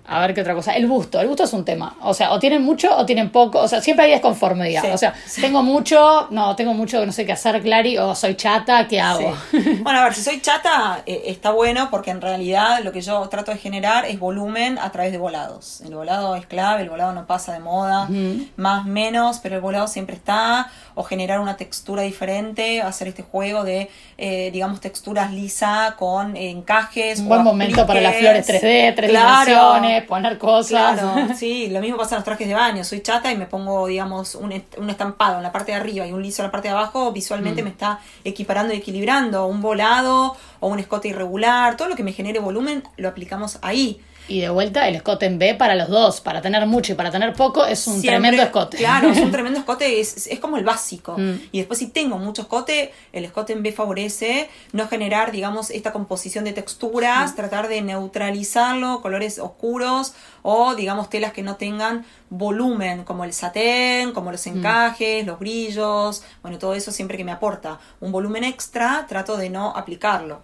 A 0.06 0.20
ver 0.20 0.34
qué 0.34 0.40
otra 0.40 0.54
cosa. 0.54 0.74
El 0.74 0.86
busto. 0.86 1.20
El 1.20 1.28
busto 1.28 1.44
es 1.44 1.52
un 1.52 1.64
tema. 1.64 1.96
O 2.02 2.14
sea, 2.14 2.32
o 2.32 2.38
tienen 2.38 2.62
mucho 2.62 2.96
o 2.96 3.06
tienen 3.06 3.30
poco. 3.30 3.60
O 3.60 3.68
sea, 3.68 3.80
siempre 3.80 4.06
hay 4.06 4.12
desconformidad. 4.12 4.82
Sí, 4.82 4.88
o 4.88 4.98
sea, 4.98 5.14
sí. 5.26 5.40
tengo 5.40 5.62
mucho, 5.62 6.26
no, 6.30 6.56
tengo 6.56 6.74
mucho, 6.74 7.04
no 7.04 7.12
sé 7.12 7.24
qué 7.24 7.32
hacer, 7.32 7.62
Clary, 7.62 7.98
o 7.98 8.14
soy 8.14 8.34
chata, 8.34 8.86
¿qué 8.88 9.00
hago? 9.00 9.34
Sí. 9.50 9.80
Bueno, 9.82 10.00
a 10.00 10.04
ver, 10.04 10.14
si 10.14 10.22
soy 10.22 10.40
chata, 10.40 11.02
eh, 11.06 11.22
está 11.26 11.50
bueno 11.52 11.88
porque 11.90 12.10
en 12.10 12.20
realidad 12.20 12.80
lo 12.82 12.92
que 12.92 13.00
yo 13.00 13.26
trato 13.28 13.50
de 13.50 13.58
generar 13.58 14.04
es 14.04 14.18
volumen 14.18 14.78
a 14.78 14.90
través 14.92 15.12
de 15.12 15.18
volados. 15.18 15.80
El 15.80 15.94
volado 15.94 16.36
es 16.36 16.46
clave, 16.46 16.82
el 16.82 16.90
volado 16.90 17.12
no 17.12 17.26
pasa 17.26 17.52
de 17.52 17.60
moda, 17.60 18.08
más 18.56 18.84
menos, 18.84 19.38
pero 19.42 19.56
el 19.56 19.60
volado 19.60 19.88
siempre 19.88 20.16
está. 20.16 20.70
O 20.94 21.02
generar 21.02 21.40
una 21.40 21.56
textura 21.56 22.02
diferente, 22.02 22.82
hacer 22.82 23.08
este 23.08 23.22
juego 23.22 23.64
de, 23.64 23.88
eh, 24.18 24.50
digamos, 24.52 24.80
texturas 24.80 25.32
lisa 25.32 25.94
con 25.98 26.36
eh, 26.36 26.50
encajes. 26.50 27.20
Un 27.20 27.28
buen 27.28 27.42
momento 27.42 27.86
para 27.86 28.00
las 28.00 28.16
flores 28.16 28.42
apliques. 28.42 28.62
3D, 28.62 28.94
tres 28.96 29.10
Claro. 29.10 29.79
Poner 30.08 30.38
cosas. 30.38 30.98
Claro, 30.98 31.34
sí, 31.36 31.68
lo 31.68 31.80
mismo 31.80 31.96
pasa 31.96 32.14
en 32.14 32.18
los 32.18 32.24
trajes 32.24 32.48
de 32.48 32.54
baño. 32.54 32.84
Soy 32.84 33.00
chata 33.00 33.32
y 33.32 33.36
me 33.36 33.46
pongo, 33.46 33.86
digamos, 33.86 34.34
un, 34.34 34.52
un 34.78 34.90
estampado 34.90 35.36
en 35.36 35.42
la 35.42 35.52
parte 35.52 35.72
de 35.72 35.78
arriba 35.78 36.06
y 36.06 36.12
un 36.12 36.22
liso 36.22 36.42
en 36.42 36.48
la 36.48 36.52
parte 36.52 36.68
de 36.68 36.74
abajo. 36.74 37.10
Mm. 37.10 37.14
Visualmente 37.14 37.62
me 37.62 37.70
está 37.70 38.00
equiparando 38.24 38.74
y 38.74 38.78
equilibrando. 38.78 39.46
Un 39.46 39.60
volado 39.60 40.36
o 40.60 40.68
un 40.68 40.78
escote 40.78 41.08
irregular. 41.08 41.76
Todo 41.76 41.88
lo 41.88 41.96
que 41.96 42.02
me 42.02 42.12
genere 42.12 42.38
volumen 42.38 42.82
lo 42.96 43.08
aplicamos 43.08 43.58
ahí. 43.62 44.00
Y 44.30 44.40
de 44.40 44.48
vuelta, 44.48 44.86
el 44.88 44.94
escote 44.94 45.26
en 45.26 45.38
B 45.38 45.54
para 45.56 45.74
los 45.74 45.88
dos. 45.88 46.20
Para 46.20 46.40
tener 46.40 46.64
mucho 46.66 46.92
y 46.92 46.94
para 46.94 47.10
tener 47.10 47.32
poco 47.34 47.66
es 47.66 47.86
un 47.86 47.94
Siempre- 48.00 48.10
tremendo 48.12 48.42
escote. 48.42 48.76
Claro, 48.76 49.10
es 49.10 49.18
un 49.18 49.30
tremendo 49.32 49.58
escote, 49.58 50.00
es, 50.00 50.26
es 50.28 50.38
como 50.38 50.56
el 50.56 50.64
básico. 50.64 51.16
Mm. 51.18 51.40
Y 51.52 51.58
después 51.58 51.78
si 51.80 51.88
tengo 51.88 52.16
mucho 52.18 52.42
escote, 52.42 52.92
el 53.12 53.24
escote 53.24 53.52
en 53.52 53.62
B 53.62 53.72
favorece 53.72 54.48
no 54.72 54.86
generar, 54.88 55.32
digamos, 55.32 55.70
esta 55.70 55.92
composición 55.92 56.44
de 56.44 56.52
texturas, 56.52 57.34
tratar 57.34 57.66
de 57.68 57.82
neutralizarlo, 57.82 59.00
colores 59.02 59.38
oscuros 59.38 60.12
o, 60.42 60.74
digamos, 60.74 61.10
telas 61.10 61.32
que 61.32 61.42
no 61.42 61.56
tengan 61.56 62.04
volumen, 62.30 63.04
como 63.04 63.24
el 63.24 63.32
satén, 63.32 64.12
como 64.12 64.30
Mm. 64.30 64.32
los 64.32 64.46
encajes, 64.46 65.26
los 65.26 65.38
brillos, 65.38 66.22
bueno, 66.42 66.58
todo 66.58 66.74
eso 66.74 66.92
siempre 66.92 67.16
que 67.16 67.24
me 67.24 67.32
aporta 67.32 67.78
un 68.00 68.12
volumen 68.12 68.44
extra, 68.44 69.04
trato 69.08 69.36
de 69.36 69.50
no 69.50 69.70
aplicarlo 69.76 70.40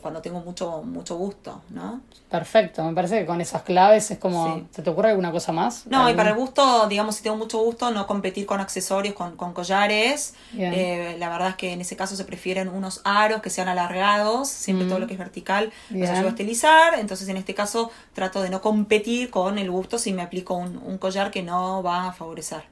cuando 0.00 0.20
tengo 0.22 0.40
mucho, 0.40 0.82
mucho 0.82 1.16
gusto, 1.16 1.60
¿no? 1.70 2.00
Perfecto, 2.30 2.82
me 2.84 2.94
parece 2.94 3.18
que 3.20 3.26
con 3.26 3.42
esas 3.42 3.60
claves 3.62 4.10
es 4.10 4.18
como. 4.18 4.54
Sí. 4.56 4.66
¿Se 4.70 4.82
te 4.82 4.88
ocurre 4.88 5.10
alguna 5.10 5.30
cosa 5.30 5.52
más? 5.52 5.86
No, 5.86 5.98
y 5.98 6.00
¿Algún- 6.00 6.16
para 6.16 6.30
el 6.30 6.36
gusto, 6.36 6.86
digamos, 6.88 7.16
si 7.16 7.22
tengo 7.22 7.36
mucho 7.36 7.58
gusto, 7.58 7.90
no 7.90 8.06
competir 8.06 8.46
con 8.46 8.58
accesorios, 8.60 9.14
con, 9.14 9.36
con 9.36 9.52
collares. 9.52 10.34
Eh, 10.56 11.16
la 11.18 11.28
verdad 11.28 11.50
es 11.50 11.56
que 11.56 11.72
en 11.74 11.82
ese 11.82 11.94
caso 11.94 12.16
se 12.16 12.24
prefieren 12.24 12.68
unos 12.70 13.02
aros 13.04 13.42
que 13.42 13.50
sean 13.50 13.68
alargados, 13.68 14.48
siempre 14.48 14.86
Mm. 14.86 14.88
todo 14.88 14.98
lo 15.00 15.06
que 15.06 15.12
es 15.12 15.18
vertical 15.18 15.70
Bien. 15.90 16.00
nos 16.06 16.10
ayuda 16.10 16.26
a 16.28 16.30
estilizar. 16.30 16.94
Entonces, 16.98 17.28
en 17.28 17.36
este 17.36 17.54
caso, 17.54 17.90
trato 18.14 18.40
de 18.40 18.48
no 18.48 18.62
competir 18.62 19.28
con 19.30 19.58
el 19.58 19.70
gusto 19.70 19.98
si 19.98 20.14
me 20.14 20.22
aplico 20.22 20.54
un, 20.54 20.78
un 20.78 20.96
collar 20.96 21.11
que 21.30 21.42
no 21.42 21.82
va 21.82 22.08
a 22.08 22.12
favorecer. 22.12 22.62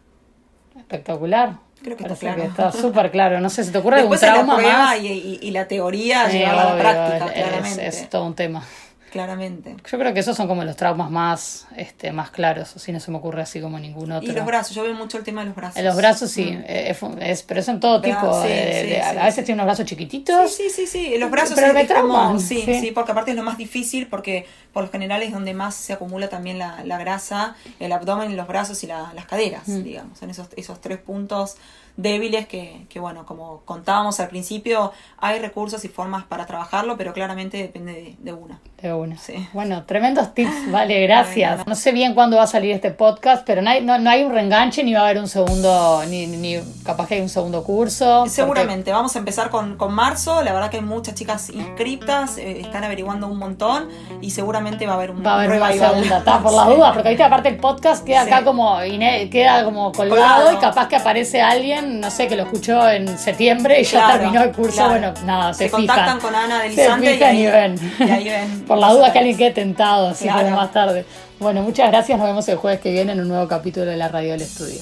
Espectacular. 0.76 1.55
Creo 1.83 1.96
que 1.96 2.03
está 2.05 2.14
claro. 2.16 2.42
está 2.42 2.72
súper 2.72 3.11
claro. 3.11 3.40
No 3.40 3.48
sé, 3.48 3.64
¿se 3.64 3.70
te 3.72 3.79
ocurre 3.79 3.96
algún 4.00 4.11
Después 4.12 4.29
la 4.31 4.35
trauma 4.35 4.57
prueba 4.57 4.79
más? 4.79 4.98
y, 5.00 5.07
y- 5.07 5.38
y 5.42 5.50
la 5.50 5.66
teoría, 5.66 6.29
llevarla 6.29 6.62
a 6.62 6.74
la 6.74 6.79
práctica, 6.81 7.26
es- 7.26 7.33
claramente. 7.33 7.87
Es, 7.87 8.11
todo 8.11 8.24
un 8.26 8.35
tema. 8.35 8.62
Claramente. 9.11 9.77
Yo 9.90 9.99
creo 9.99 10.14
que 10.14 10.20
esos 10.20 10.37
son 10.37 10.46
como 10.46 10.62
los 10.64 10.77
traumas 10.77 11.11
más, 11.11 11.66
este, 11.77 12.12
más 12.12 12.31
claros. 12.31 12.77
Así 12.77 12.92
no 12.92 13.01
se 13.01 13.11
me 13.11 13.18
ocurre 13.18 13.42
así 13.42 13.61
como 13.61 13.79
ningún 13.79 14.12
otro. 14.12 14.31
Y 14.31 14.35
los 14.35 14.46
brazos, 14.46 14.75
yo 14.75 14.83
veo 14.85 14.94
mucho 14.94 15.18
el 15.18 15.25
tema 15.25 15.40
de 15.40 15.49
los 15.49 15.57
brazos. 15.57 15.77
En 15.77 15.85
los 15.85 15.96
brazos 15.96 16.31
sí, 16.31 16.44
Mm. 16.53 16.62
eh, 16.66 16.90
es, 16.90 16.99
es- 17.20 17.42
pero 17.42 17.61
es 17.61 17.68
en 17.68 17.81
todo 17.81 18.01
Bra- 18.01 18.05
tipo. 18.20 18.42
sí, 18.42 18.49
de- 18.49 18.55
de- 18.55 18.81
sí, 18.83 18.87
de- 18.88 19.01
a 19.03 19.25
veces 19.25 19.44
tiene 19.44 19.61
unos 19.62 19.66
brazos 19.66 19.87
chiquititos. 19.87 20.53
Sí, 20.55 20.64
sí, 20.70 20.87
sí, 20.87 21.11
sí. 21.12 21.18
Los 21.18 21.31
brazos 21.31 21.55
Pero 21.57 21.77
es, 21.77 21.90
es 21.90 21.96
como- 21.96 22.38
sí, 22.38 22.62
sí. 22.64 22.81
sí, 22.81 22.90
porque 22.92 23.12
aparte 23.12 23.33
es 23.33 23.37
lo 23.37 23.42
más 23.42 23.59
difícil 23.59 24.07
porque 24.07 24.46
por 24.73 24.85
lo 24.85 24.90
general 24.90 25.23
es 25.23 25.33
donde 25.33 25.55
más 25.55 25.75
se 25.75 25.92
acumula 25.92 26.29
también 26.29 26.59
la, 26.59 26.85
la 26.85 26.96
grasa, 26.99 27.57
el 27.81 27.92
abdomen, 27.92 28.37
los 28.37 28.46
brazos 28.46 28.83
y 28.85 28.87
la- 28.87 29.12
las 29.14 29.27
caderas, 29.27 29.66
Mm. 29.66 29.83
digamos. 29.83 30.18
Son 30.18 30.31
esos, 30.31 30.49
esos 30.57 30.81
tres 30.81 30.99
puntos 30.99 31.57
débiles 32.03 32.47
que, 32.47 32.87
que, 32.89 33.01
bueno, 33.01 33.27
como 33.27 33.61
contábamos 33.65 34.21
al 34.21 34.29
principio, 34.29 34.93
hay 35.19 35.39
recursos 35.39 35.85
y 35.85 35.89
formas 35.89 36.25
para 36.25 36.47
trabajarlo, 36.47 36.97
pero 36.97 37.13
claramente 37.13 37.57
depende 37.59 37.93
de, 37.93 38.17
de 38.19 38.33
una. 38.33 38.61
De 38.81 38.93
una. 38.93 39.19
Sí. 39.19 39.47
Bueno, 39.53 39.85
tremendos 39.85 40.33
tips, 40.35 40.71
vale, 40.71 41.01
gracias. 41.03 41.67
No 41.67 41.75
sé 41.75 41.93
bien 41.93 42.15
cuándo 42.15 42.37
va 42.39 42.45
a 42.45 42.47
salir 42.47 42.73
este 42.73 42.91
podcast, 42.91 43.43
pero 43.47 43.61
no 43.63 43.71
hay, 43.71 43.83
no, 43.83 43.99
no 43.99 44.09
hay 44.11 44.23
un 44.23 44.33
reenganche 44.33 44.83
ni 44.83 44.95
va 44.95 45.01
a 45.01 45.05
haber 45.05 45.19
un 45.19 45.29
segundo, 45.29 46.03
ni, 46.09 46.27
ni 46.27 46.57
capaz 46.85 47.07
que 47.09 47.15
hay 47.17 47.21
un 47.21 47.29
segundo 47.29 47.63
curso. 47.63 48.21
porque- 48.21 48.31
Seguramente, 48.31 48.93
vamos 48.93 49.15
a 49.17 49.19
empezar 49.19 49.51
con, 49.51 49.77
con 49.77 49.93
marzo, 49.95 50.43
la 50.43 50.53
verdad 50.53 50.71
que 50.71 50.79
hay 50.79 50.83
muchas 50.83 51.15
chicas 51.15 51.51
inscriptas, 51.51 52.39
eh, 52.39 52.61
están 52.61 52.85
averiguando 52.85 53.27
un 53.27 53.39
montón 53.39 53.89
y 54.21 54.31
seguramente 54.31 54.87
va 54.87 54.93
a 54.93 54.97
haber 54.97 55.11
un 55.11 55.25
Va 55.25 55.33
a 55.33 55.35
haber 55.43 55.51
una 55.61 55.73
segunda, 55.73 56.19
está 56.19 56.39
por 56.41 56.53
las 56.53 56.67
Sí. 56.71 56.75
dudas, 56.75 56.93
porque 56.93 57.09
ahorita 57.09 57.27
aparte 57.27 57.49
el 57.51 57.57
podcast 57.57 58.05
queda 58.05 58.25
Sí. 58.25 58.31
acá 58.31 58.45
como 58.45 58.79
queda 59.31 59.65
como 59.65 59.93
colgado, 59.93 60.45
Colgado. 60.45 60.53
y 60.53 60.57
capaz 60.57 60.89
que 60.89 60.97
aparece 60.97 61.41
alguien, 61.43 61.89
no 61.90 62.11
sé, 62.11 62.29
que 62.29 62.37
lo 62.37 62.44
escuchó 62.44 62.88
en 62.88 63.18
septiembre 63.18 63.81
y 63.81 63.85
ya 63.85 63.90
Claro, 64.05 64.18
terminó 64.20 64.42
el 64.44 64.53
curso, 64.53 64.76
claro. 64.76 64.90
bueno, 64.90 65.14
nada, 65.24 65.53
se, 65.53 65.64
Se 65.64 65.76
fijan. 65.76 65.87
contactan 65.87 66.20
con 66.20 66.35
Ana 66.35 66.61
Se 66.62 66.66
y 66.68 66.70
fijan 66.70 67.03
y, 67.03 67.46
ven. 67.46 67.74
y 67.98 68.03
ahí 68.11 68.24
ven. 68.29 68.64
Por 68.66 68.79
la 68.79 68.92
duda 68.92 69.12
que 69.12 69.18
alguien 69.18 69.37
quede 69.37 69.50
tentado, 69.50 70.09
así 70.09 70.24
Claro. 70.24 70.50
más 70.50 70.70
tarde. 70.72 71.05
Bueno, 71.38 71.62
muchas 71.62 71.90
gracias, 71.90 72.18
nos 72.18 72.26
vemos 72.26 72.48
el 72.48 72.57
jueves 72.57 72.81
que 72.81 72.92
viene 72.92 73.12
en 73.12 73.20
un 73.20 73.29
nuevo 73.29 73.48
capítulo 73.48 73.87
de 73.87 73.96
la 73.96 74.09
radio 74.09 74.33
del 74.33 74.42
estudio. 74.42 74.81